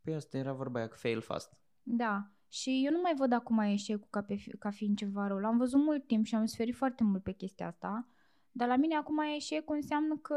[0.00, 1.56] Păi asta era vorba aia, că fail fast.
[1.82, 2.30] Da.
[2.52, 5.38] Și eu nu mai văd acum eșecul ca, pe, ca fiind ceva rău.
[5.38, 8.08] L-am văzut mult timp și am suferit foarte mult pe chestia asta.
[8.52, 10.36] Dar la mine acum eșecul înseamnă că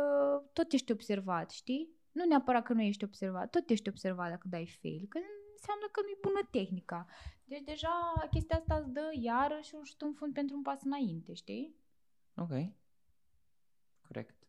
[0.53, 1.89] tot ești observat, știi?
[2.11, 5.05] Nu neapărat că nu ești observat, tot ești observat dacă dai fail.
[5.09, 5.19] Că
[5.55, 7.07] înseamnă că nu-i bună tehnica.
[7.45, 11.33] Deci deja chestia asta îți dă iarăși un șut în fund pentru un pas înainte,
[11.33, 11.75] știi?
[12.35, 12.51] Ok.
[14.07, 14.47] Corect.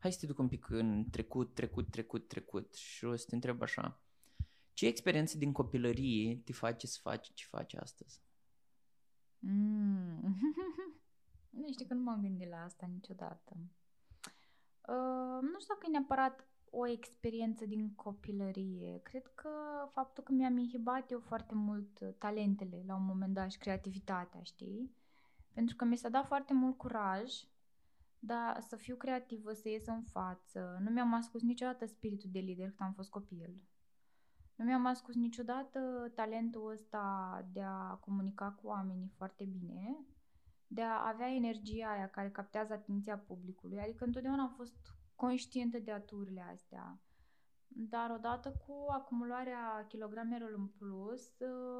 [0.00, 3.34] Hai să te duc un pic în trecut, trecut, trecut, trecut și o să te
[3.34, 4.00] întreb așa.
[4.72, 8.22] Ce experiențe din copilărie te face să faci ce faci astăzi?
[9.38, 10.36] Mm.
[11.60, 13.56] nu știu că nu m-am gândit la asta niciodată.
[14.88, 19.00] Uh, nu știu dacă e neapărat o experiență din copilărie.
[19.02, 19.50] Cred că
[19.92, 24.94] faptul că mi-am inhibat eu foarte mult talentele la un moment dat și creativitatea, știi?
[25.52, 27.32] Pentru că mi s-a dat foarte mult curaj
[28.22, 30.78] dar să fiu creativă, să ies în față.
[30.82, 33.62] Nu mi-am ascuns niciodată spiritul de lider când am fost copil.
[34.60, 39.96] Nu mi-am ascuns niciodată talentul ăsta de a comunica cu oamenii foarte bine,
[40.66, 43.80] de a avea energia aia care captează atenția publicului.
[43.80, 44.74] Adică întotdeauna am fost
[45.14, 47.00] conștientă de aturile astea.
[47.68, 51.32] Dar odată cu acumularea kilogramelor în plus,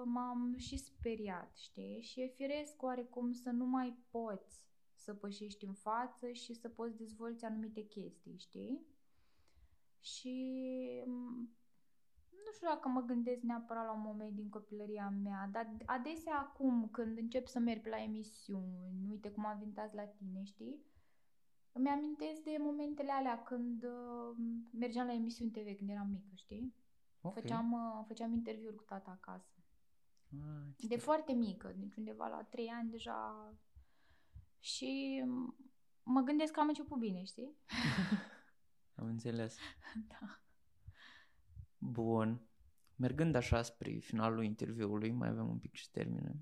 [0.05, 2.01] m-am și speriat, știi?
[2.01, 4.65] Și e firesc oarecum să nu mai poți
[4.95, 8.87] să pășești în față și să poți dezvolți anumite chestii, știi?
[10.01, 10.65] Și
[12.45, 16.89] nu știu dacă mă gândesc neapărat la un moment din copilăria mea, dar adesea acum
[16.89, 20.89] când încep să merg la emisiuni, uite cum am venit la tine, știi?
[21.73, 24.37] Îmi amintesc de momentele alea când uh,
[24.73, 26.75] mergeam la emisiuni TV când eram mică, știi?
[27.21, 27.43] Okay.
[27.43, 29.55] Făceam, uh, făceam interviuri cu tata acasă.
[30.33, 33.53] Ah, de foarte mică, deci undeva la 3 ani deja.
[34.59, 35.23] Și
[36.03, 37.57] mă gândesc că am început bine, știi?
[38.99, 39.57] am înțeles.
[40.11, 40.41] da.
[41.81, 42.41] Bun.
[42.97, 46.37] Mergând așa spre finalul interviului, mai avem un pic și termină.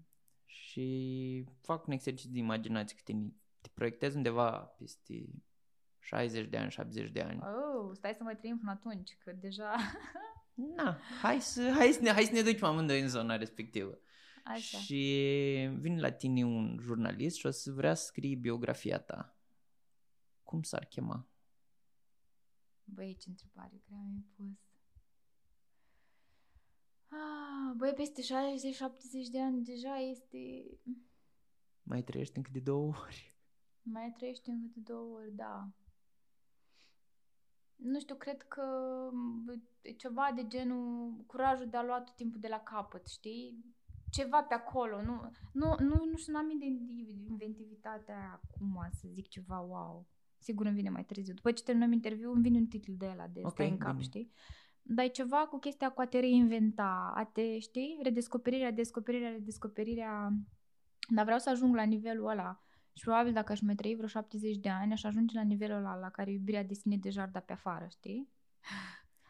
[0.45, 3.13] Și fac un exercițiu de imaginație că te,
[3.61, 5.29] te proiectezi undeva peste
[5.99, 7.41] 60 de ani, 70 de ani.
[7.41, 9.77] Oh, stai să mai trăim până atunci, că deja...
[10.77, 13.99] Na, hai să, hai să, ne, hai să ne ducem amândoi în zona respectivă.
[14.45, 14.79] Așa.
[14.79, 14.95] Și
[15.79, 19.39] vine la tine un jurnalist și o să vrea să scrii biografia ta.
[20.43, 21.29] Cum s-ar chema?
[22.85, 24.68] Băi, ce întrebare grea mi-ai pus.
[27.09, 28.27] Ah, băi, peste 60-70
[29.31, 30.65] de ani deja este...
[31.83, 33.37] Mai trăiești încă de două ori.
[33.83, 35.69] Mai trăiești încă de două ori, da.
[37.77, 38.65] Nu știu, cred că
[39.83, 43.65] e ceva de genul curajul de a lua tot timpul de la capăt, știi?
[44.11, 45.03] Ceva pe acolo.
[45.03, 46.51] Nu, nu, nu, nu știu, n-am
[47.29, 50.07] inventivitatea acum să zic ceva wow.
[50.39, 51.35] Sigur îmi vine mai târziu.
[51.35, 53.93] După ce terminăm interviul, îmi vine un titlu de ăla de okay, stai în cap,
[53.93, 54.03] bine.
[54.03, 54.33] știi?
[54.91, 60.33] Dar e ceva cu chestia cu a te reinventa, a te, știi, redescoperirea, descoperirea, redescoperirea.
[61.09, 62.63] Dar vreau să ajung la nivelul ăla.
[62.93, 65.95] Și probabil dacă aș mai trăi vreo 70 de ani, aș ajunge la nivelul ăla
[65.95, 68.29] la care iubirea de sine deja ar da pe afară, știi?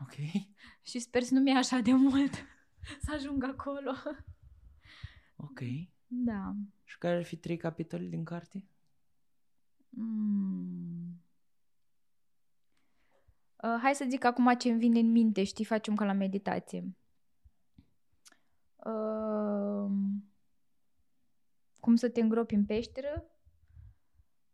[0.00, 0.14] Ok.
[0.88, 2.34] Și sper să nu mi așa de mult
[3.04, 3.92] să ajung acolo.
[5.36, 5.60] Ok.
[6.06, 6.54] Da.
[6.84, 8.64] Și care ar fi trei capitole din carte?
[9.88, 11.22] Mm.
[13.62, 16.96] Uh, hai să zic acum ce îmi vine în minte, știi, facem ca la meditație.
[18.76, 19.90] Uh,
[21.80, 23.24] cum să te îngropi în peșteră,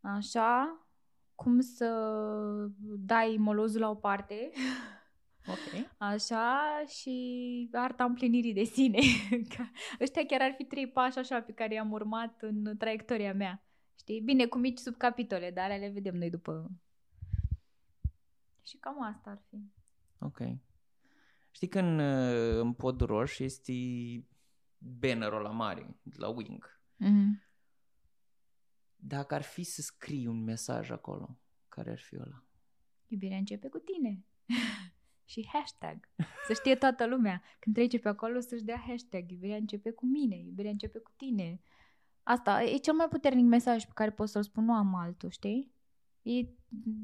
[0.00, 0.78] așa,
[1.34, 1.88] cum să
[2.98, 4.50] dai molozul la o parte,
[5.46, 5.90] Ok.
[5.98, 8.98] așa, și arta împlinirii de sine.
[10.00, 13.64] Ăștia chiar ar fi trei pași așa pe care i-am urmat în traiectoria mea.
[13.98, 14.20] Știi?
[14.20, 16.70] Bine, cu mici subcapitole, dar le vedem noi după.
[18.64, 19.72] Și cam asta ar fi.
[20.18, 20.38] Ok.
[21.50, 21.98] Știi că în,
[22.58, 23.72] în pod roșu este
[24.78, 26.80] bannerul la mare, la Wing.
[27.04, 27.52] Mm-hmm.
[28.96, 31.38] Dacă ar fi să scrii un mesaj acolo,
[31.68, 32.44] care ar fi ăla?
[33.06, 34.24] Iubirea începe cu tine.
[35.32, 36.08] și hashtag.
[36.46, 37.42] Să știe toată lumea.
[37.58, 39.30] Când trece pe acolo să-și dea hashtag.
[39.30, 41.60] Iubirea începe cu mine, iubirea începe cu tine.
[42.22, 45.73] Asta e cel mai puternic mesaj pe care pot să-l spun, nu am altul, știi?
[46.24, 46.48] E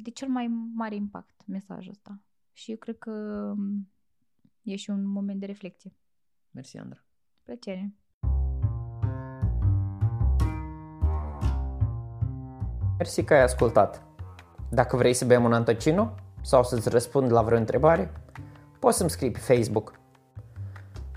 [0.02, 2.20] de cel mai mare impact mesajul ăsta.
[2.52, 3.10] Și eu cred că
[3.56, 3.90] mm,
[4.62, 5.96] e și un moment de reflexie.
[6.50, 7.04] Mersi, Andra.
[7.42, 7.94] Plăcere.
[12.96, 14.04] Mersi că ai ascultat.
[14.70, 18.12] Dacă vrei să bem un antocino sau să-ți răspund la vreo întrebare,
[18.78, 20.00] poți să-mi scrii pe Facebook.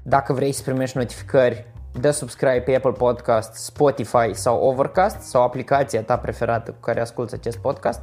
[0.03, 6.03] Dacă vrei să primești notificări dă subscribe pe Apple Podcast, Spotify sau Overcast sau aplicația
[6.03, 8.01] ta preferată cu care asculti acest podcast.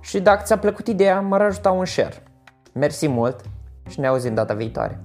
[0.00, 2.22] Și dacă ți-a plăcut ideea, m-ar ajuta un share.
[2.72, 3.40] Mersi mult
[3.88, 5.00] și ne auzim data viitoare.